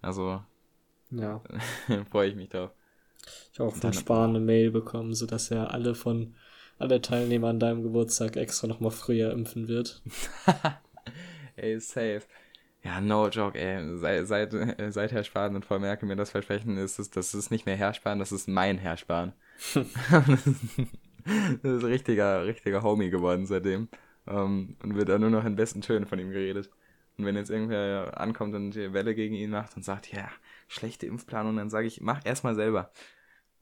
[0.00, 0.42] Also
[1.10, 1.40] ja.
[2.10, 2.70] freue ich mich drauf.
[3.52, 6.34] Ich habe auch von Spahn eine Mail bekommen, sodass er alle von
[6.78, 10.02] alle Teilnehmer an deinem Geburtstag extra nochmal früher impfen wird.
[11.56, 12.22] ey, safe.
[12.82, 13.96] Ja, no joke, ey.
[13.98, 14.52] Seit, seit,
[14.92, 17.76] seit Herr Spahn und Frau Merkel mir das versprechen, ist es, das ist nicht mehr
[17.76, 19.32] Herr Spahn, das ist mein Herr Spahn.
[21.62, 23.88] das ist richtiger, richtiger Homie geworden seitdem.
[24.24, 26.70] Um, ähm, und wird da nur noch in besten Tönen von ihm geredet.
[27.18, 30.28] Und wenn jetzt irgendwer ankommt und die Welle gegen ihn macht und sagt, ja,
[30.68, 32.90] schlechte Impfplanung, dann sage ich, mach erstmal selber.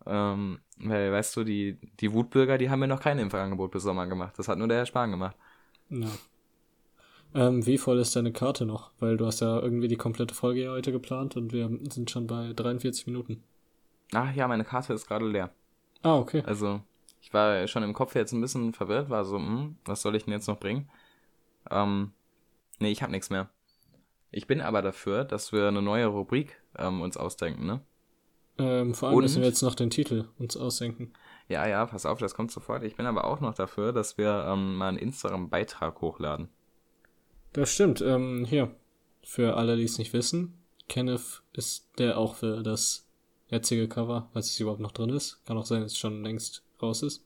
[0.06, 4.06] Ähm, weil, weißt du, die, die Wutbürger, die haben mir noch kein Impfangebot bis Sommer
[4.06, 4.34] gemacht.
[4.38, 5.36] Das hat nur der Herr Spahn gemacht.
[5.90, 6.08] Ja.
[7.34, 8.90] Ähm, wie voll ist deine Karte noch?
[8.98, 12.26] Weil du hast ja irgendwie die komplette Folge ja heute geplant und wir sind schon
[12.26, 13.42] bei 43 Minuten.
[14.12, 15.50] Ach ja, meine Karte ist gerade leer.
[16.02, 16.42] Ah, okay.
[16.46, 16.80] Also,
[17.20, 20.24] ich war schon im Kopf jetzt ein bisschen verwirrt, war so, hm, was soll ich
[20.24, 20.88] denn jetzt noch bringen?
[21.70, 22.12] Ähm,
[22.80, 23.48] nee, ich hab nichts mehr.
[24.30, 27.80] Ich bin aber dafür, dass wir eine neue Rubrik ähm, uns ausdenken, ne?
[28.58, 31.12] Ähm, vor allem Und, müssen wir jetzt noch den Titel uns ausdenken.
[31.48, 32.84] Ja, ja, pass auf, das kommt sofort.
[32.84, 36.48] Ich bin aber auch noch dafür, dass wir ähm, mal einen Instagram-Beitrag hochladen.
[37.52, 38.00] Das stimmt.
[38.02, 38.74] Ähm, hier,
[39.22, 40.58] für alle, die es nicht wissen,
[40.88, 43.08] Kenneth ist der auch für das
[43.48, 46.62] jetzige Cover, falls es überhaupt noch drin ist, kann auch sein, dass es schon längst
[46.80, 47.24] raus ist,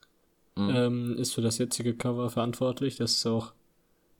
[0.56, 0.70] mhm.
[0.74, 2.96] ähm, ist für das jetzige Cover verantwortlich.
[2.96, 3.52] Das ist auch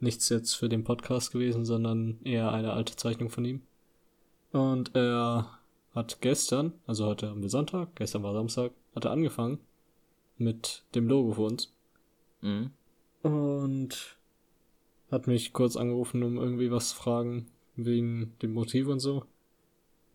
[0.05, 3.62] nichts jetzt für den Podcast gewesen, sondern eher eine alte Zeichnung von ihm.
[4.52, 5.59] Und er
[5.94, 9.59] hat gestern, also heute haben wir Sonntag, gestern war Samstag, hat er angefangen
[10.38, 11.72] mit dem Logo für uns.
[12.40, 12.70] Mhm.
[13.22, 14.16] Und
[15.11, 17.46] hat mich kurz angerufen, um irgendwie was zu fragen
[17.76, 19.24] wegen dem Motiv und so.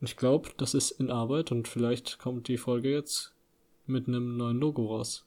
[0.01, 3.33] Ich glaube, das ist in Arbeit und vielleicht kommt die Folge jetzt
[3.85, 5.25] mit einem neuen Logo raus.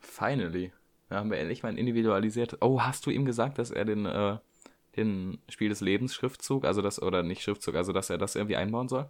[0.00, 0.72] Finally.
[1.14, 2.58] Da haben wir endlich mal ein individualisiertes.
[2.60, 4.36] Oh, hast du ihm gesagt, dass er den, äh,
[4.96, 8.56] den Spiel des Lebens Schriftzug, also das, oder nicht Schriftzug, also dass er das irgendwie
[8.56, 9.08] einbauen soll?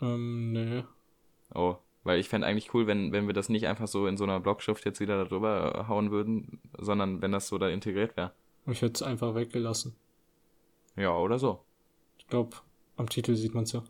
[0.00, 0.84] Ähm, nee.
[1.54, 4.24] Oh, weil ich fände eigentlich cool, wenn, wenn wir das nicht einfach so in so
[4.24, 8.32] einer Blockschrift jetzt wieder darüber äh, hauen würden, sondern wenn das so da integriert wäre.
[8.66, 9.94] Ich hätte es einfach weggelassen.
[10.96, 11.62] Ja, oder so.
[12.16, 12.56] Ich glaube,
[12.96, 13.84] am Titel sieht man es ja.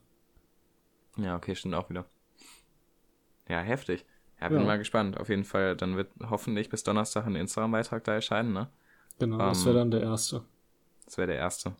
[1.18, 2.04] Ja, okay, stimmt auch wieder.
[3.48, 4.04] Ja, heftig.
[4.42, 4.64] Ja, bin ja.
[4.64, 5.18] mal gespannt.
[5.20, 8.68] Auf jeden Fall, dann wird hoffentlich bis Donnerstag ein Instagram-Beitrag da erscheinen, ne?
[9.20, 10.42] Genau, um, das wäre dann der erste.
[11.04, 11.76] Das wäre der erste.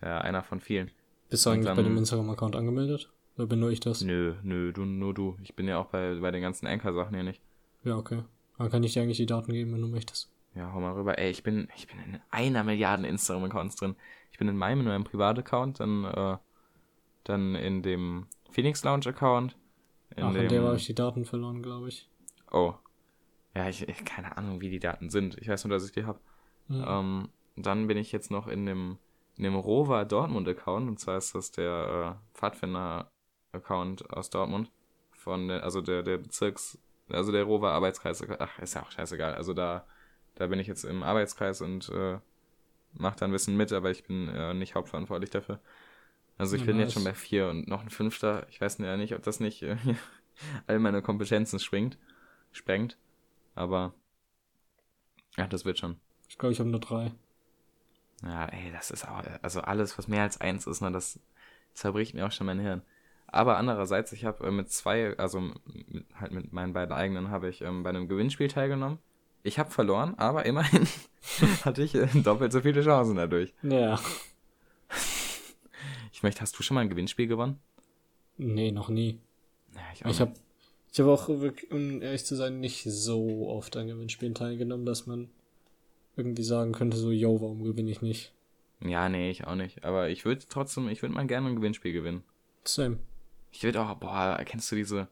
[0.00, 0.90] Der einer von vielen.
[1.28, 3.10] Bist du eigentlich dann, bei dem Instagram-Account angemeldet?
[3.36, 4.00] Oder bin nur ich das?
[4.00, 5.36] Nö, nö, du, nur du.
[5.42, 7.42] Ich bin ja auch bei, bei den ganzen Anchor-Sachen hier nicht.
[7.84, 8.22] Ja, okay.
[8.56, 10.30] Dann kann ich dir eigentlich die Daten geben, wenn du möchtest.
[10.54, 11.18] Ja, hau mal rüber.
[11.18, 13.96] Ey, ich bin, ich bin in einer Milliarde Instagram-Accounts drin.
[14.32, 16.38] Ich bin in meinem, in meinem Privataccount, dann, äh,
[17.24, 19.56] dann in dem Phoenix Lounge-Account.
[20.18, 22.08] In Ach, in dem habe ich die Daten verloren, glaube ich.
[22.50, 22.74] Oh.
[23.54, 25.36] Ja, ich, ich, keine Ahnung, wie die Daten sind.
[25.38, 26.20] Ich weiß nur, dass ich die habe.
[26.68, 26.84] Mhm.
[26.86, 28.98] Ähm, dann bin ich jetzt noch in dem,
[29.36, 30.88] in dem Rover Dortmund Account.
[30.88, 33.08] Und zwar ist das der äh, Pfadfinder
[33.52, 34.70] Account aus Dortmund.
[35.12, 36.78] Von der, also der, der Bezirks
[37.10, 39.34] also der Rover Arbeitskreis, ach, ist ja auch scheißegal.
[39.34, 39.86] Also da,
[40.34, 42.18] da bin ich jetzt im Arbeitskreis und äh,
[42.94, 45.60] mache da ein bisschen mit, aber ich bin äh, nicht hauptverantwortlich dafür.
[46.38, 46.80] Also ich Ja, bin nice.
[46.80, 48.46] jetzt schon bei vier und noch ein fünfter.
[48.50, 49.76] Ich weiß ja nicht, ob das nicht äh,
[50.66, 51.98] all meine Kompetenzen schwingt,
[52.52, 52.98] sprengt.
[53.54, 53.94] Aber
[55.36, 55.96] ja, das wird schon.
[56.28, 57.12] Ich glaube, ich habe nur drei.
[58.22, 61.20] Ja, ey, das ist auch, also alles, was mehr als eins ist, ne, das
[61.74, 62.82] zerbricht mir auch schon mein Hirn.
[63.28, 67.48] Aber andererseits, ich habe äh, mit zwei, also mit, halt mit meinen beiden eigenen, habe
[67.48, 68.98] ich ähm, bei einem Gewinnspiel teilgenommen.
[69.44, 70.88] Ich habe verloren, aber immerhin
[71.64, 73.54] hatte ich äh, doppelt so viele Chancen dadurch.
[73.62, 73.98] Ja.
[76.18, 77.60] Ich möchte, hast du schon mal ein Gewinnspiel gewonnen?
[78.38, 79.20] Nee, noch nie.
[79.72, 80.32] Ja, ich Ich habe
[80.90, 85.06] ich hab auch, wirklich, um ehrlich zu sein, nicht so oft an Gewinnspielen teilgenommen, dass
[85.06, 85.30] man
[86.16, 88.32] irgendwie sagen könnte, so, yo, warum gewinne ich nicht?
[88.80, 89.84] Ja, nee, ich auch nicht.
[89.84, 92.24] Aber ich würde trotzdem, ich würde mal gerne ein Gewinnspiel gewinnen.
[92.64, 92.98] Same.
[93.52, 95.06] Ich würde auch, boah, kennst du diese,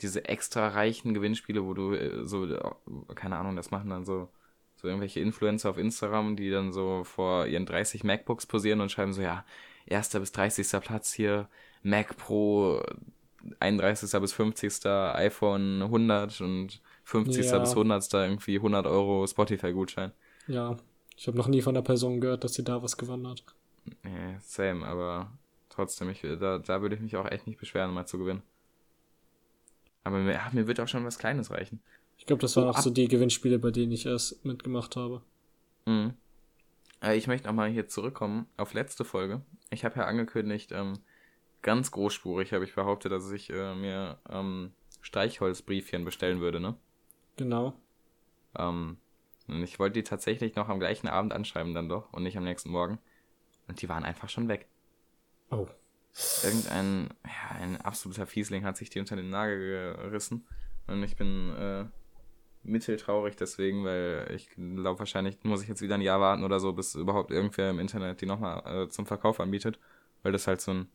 [0.00, 2.70] diese extra reichen Gewinnspiele, wo du äh, so, äh,
[3.14, 4.30] keine Ahnung, das machen dann so,
[4.76, 9.12] so irgendwelche Influencer auf Instagram, die dann so vor ihren 30 MacBooks posieren und schreiben
[9.12, 9.44] so, ja,
[9.88, 10.80] erster bis 30.
[10.80, 11.48] Platz hier,
[11.82, 12.82] Mac Pro,
[13.60, 14.10] 31.
[14.20, 14.86] bis 50.
[14.86, 17.46] iPhone 100 und 50.
[17.46, 17.58] Ja.
[17.58, 18.12] bis 100.
[18.14, 20.12] irgendwie 100 Euro Spotify-Gutschein.
[20.46, 20.76] Ja.
[21.16, 23.42] Ich habe noch nie von der Person gehört, dass sie da was gewonnen hat.
[24.04, 25.32] Nee, same, aber
[25.68, 28.42] trotzdem, ich, da, da würde ich mich auch echt nicht beschweren, mal zu gewinnen.
[30.04, 31.80] Aber mir, ja, mir wird auch schon was Kleines reichen.
[32.18, 35.22] Ich glaube, das waren Oh, auch so die Gewinnspiele, bei denen ich erst mitgemacht habe.
[35.86, 36.14] Mhm.
[37.02, 39.40] Äh, Ich möchte nochmal hier zurückkommen auf letzte Folge.
[39.70, 40.94] Ich habe ja angekündigt, ähm,
[41.62, 46.76] ganz großspurig habe ich behauptet, dass ich äh, mir ähm, Streichholzbriefchen bestellen würde, ne?
[47.36, 47.74] Genau.
[48.56, 48.98] Ähm,
[49.46, 52.44] und ich wollte die tatsächlich noch am gleichen Abend anschreiben dann doch und nicht am
[52.44, 52.98] nächsten Morgen.
[53.66, 54.68] Und die waren einfach schon weg.
[55.50, 55.66] Oh.
[56.42, 60.46] Irgendein, ja, ein absoluter Fiesling hat sich die unter den Nagel gerissen.
[60.86, 61.84] Und ich bin äh,
[62.68, 66.72] mitteltraurig deswegen, weil ich glaube, wahrscheinlich muss ich jetzt wieder ein Jahr warten oder so,
[66.72, 69.78] bis überhaupt irgendwer im Internet die nochmal äh, zum Verkauf anbietet.
[70.22, 70.88] Weil das halt so ein,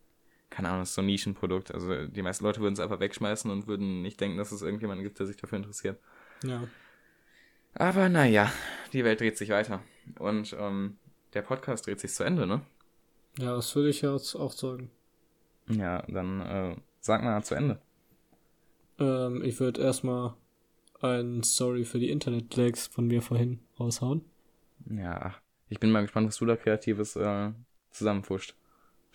[0.49, 1.73] keine Ahnung, so ein Nischenprodukt.
[1.73, 5.03] Also die meisten Leute würden es einfach wegschmeißen und würden nicht denken, dass es irgendjemanden
[5.03, 5.99] gibt, der sich dafür interessiert.
[6.43, 6.67] Ja.
[7.75, 8.51] Aber naja,
[8.91, 9.81] die Welt dreht sich weiter.
[10.19, 10.97] Und ähm,
[11.33, 12.61] der Podcast dreht sich zu Ende, ne?
[13.39, 14.91] Ja, das würde ich jetzt auch sagen.
[15.67, 17.81] Ja, dann äh, sag mal zu Ende.
[18.99, 20.35] Ähm, ich würde erstmal
[21.03, 24.23] ein Sorry für die Internet-Lags von mir vorhin raushauen.
[24.89, 25.35] Ja,
[25.69, 27.51] ich bin mal gespannt, was du da Kreatives äh,
[27.91, 28.55] zusammenfuscht.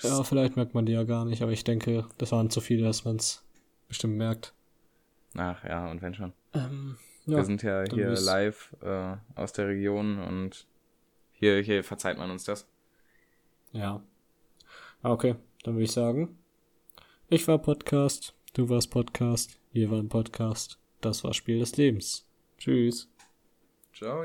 [0.01, 2.85] Ja, vielleicht merkt man die ja gar nicht, aber ich denke, das waren zu viele,
[2.85, 3.45] dass man es
[3.89, 4.55] bestimmt merkt.
[5.35, 6.33] Ach ja, und wenn schon.
[6.55, 10.67] Ähm, ja, Wir sind ja hier live äh, aus der Region und
[11.33, 12.67] hier, hier verzeiht man uns das.
[13.73, 14.03] ja.
[15.03, 16.37] Ah, Okay, dann würde ich sagen,
[17.29, 22.27] ich war Podcast, du warst Podcast, wir waren Podcast, das war Spiel des Lebens.
[22.59, 23.09] Tschüss.
[23.95, 24.25] Ciao.